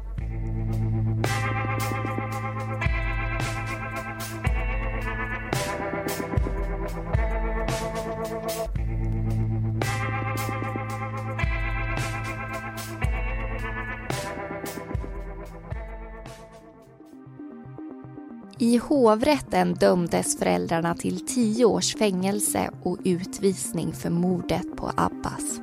I 18.58 18.76
hovrätten 18.76 19.74
dömdes 19.74 20.38
föräldrarna 20.38 20.94
till 20.94 21.26
tio 21.26 21.64
års 21.64 21.96
fängelse 21.96 22.70
och 22.82 22.98
utvisning 23.04 23.92
för 23.92 24.10
mordet 24.10 24.76
på 24.76 24.90
Abbas. 24.96 25.60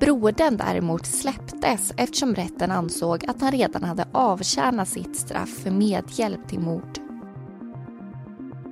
Brodern 0.00 0.56
däremot 0.56 1.06
släpptes 1.06 1.92
eftersom 1.96 2.34
rätten 2.34 2.70
ansåg 2.70 3.24
att 3.28 3.40
han 3.40 3.52
redan 3.52 3.82
hade 3.82 4.04
avtjänat 4.12 4.88
sitt 4.88 5.16
straff 5.16 5.48
för 5.48 5.70
medhjälp 5.70 6.48
till 6.48 6.60
mord. 6.60 6.98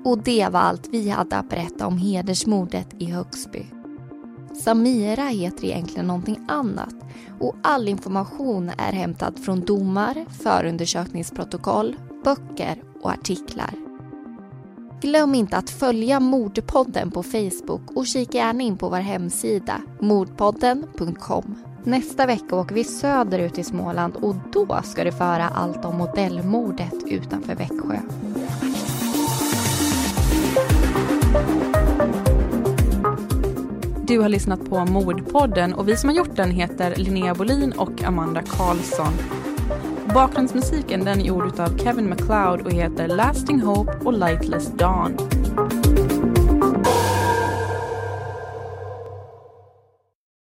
Och 0.05 0.19
det 0.19 0.49
var 0.49 0.61
allt 0.61 0.89
vi 0.93 1.09
hade 1.09 1.37
att 1.37 1.49
berätta 1.49 1.87
om 1.87 1.99
hedersmordet 1.99 2.89
i 2.99 3.05
Högsby. 3.05 3.67
Samira 4.63 5.25
heter 5.25 5.65
egentligen 5.65 6.07
någonting 6.07 6.47
annat 6.49 6.95
och 7.41 7.57
all 7.63 7.89
information 7.89 8.71
är 8.79 8.93
hämtad 8.93 9.39
från 9.39 9.61
domar, 9.61 10.25
förundersökningsprotokoll, 10.43 11.97
böcker 12.25 12.92
och 13.03 13.11
artiklar. 13.11 13.75
Glöm 15.01 15.35
inte 15.35 15.57
att 15.57 15.71
följa 15.71 16.21
Mordpodden 16.21 17.11
på 17.11 17.23
Facebook 17.23 17.91
och 17.97 18.07
kika 18.07 18.39
gärna 18.39 18.63
in 18.63 18.77
på 18.77 18.89
vår 18.89 18.97
hemsida 18.97 19.81
mordpodden.com. 20.01 21.59
Nästa 21.85 22.27
vecka 22.27 22.57
åker 22.57 22.75
vi 22.75 22.85
söderut 22.85 23.59
i 23.59 23.65
Småland 23.65 24.17
och 24.17 24.35
då 24.53 24.81
ska 24.85 25.05
du 25.05 25.13
få 25.13 25.25
höra 25.25 25.49
allt 25.49 25.85
om 25.85 25.97
modellmordet 25.97 26.95
utanför 27.07 27.55
Växjö. 27.55 27.99
Du 34.07 34.19
har 34.19 34.29
lyssnat 34.29 34.69
på 34.69 34.85
Mordpodden 34.85 35.75
och 35.75 35.89
vi 35.89 35.97
som 35.97 36.09
har 36.09 36.17
gjort 36.17 36.37
den 36.37 36.51
heter 36.51 36.97
Linnea 36.97 37.35
Bolin 37.35 37.73
och 37.73 38.03
Amanda 38.03 38.43
Karlsson. 38.43 39.42
Bakgrundsmusiken 40.15 41.05
den 41.05 41.21
är 41.21 41.25
gjord 41.25 41.61
av 41.61 41.79
Kevin 41.79 42.09
MacLeod 42.09 42.67
och 42.67 42.73
heter 42.73 43.09
Lasting 43.09 43.61
Hope 43.61 43.93
och 44.05 44.13
Lightless 44.13 44.67
Dawn. 44.73 45.42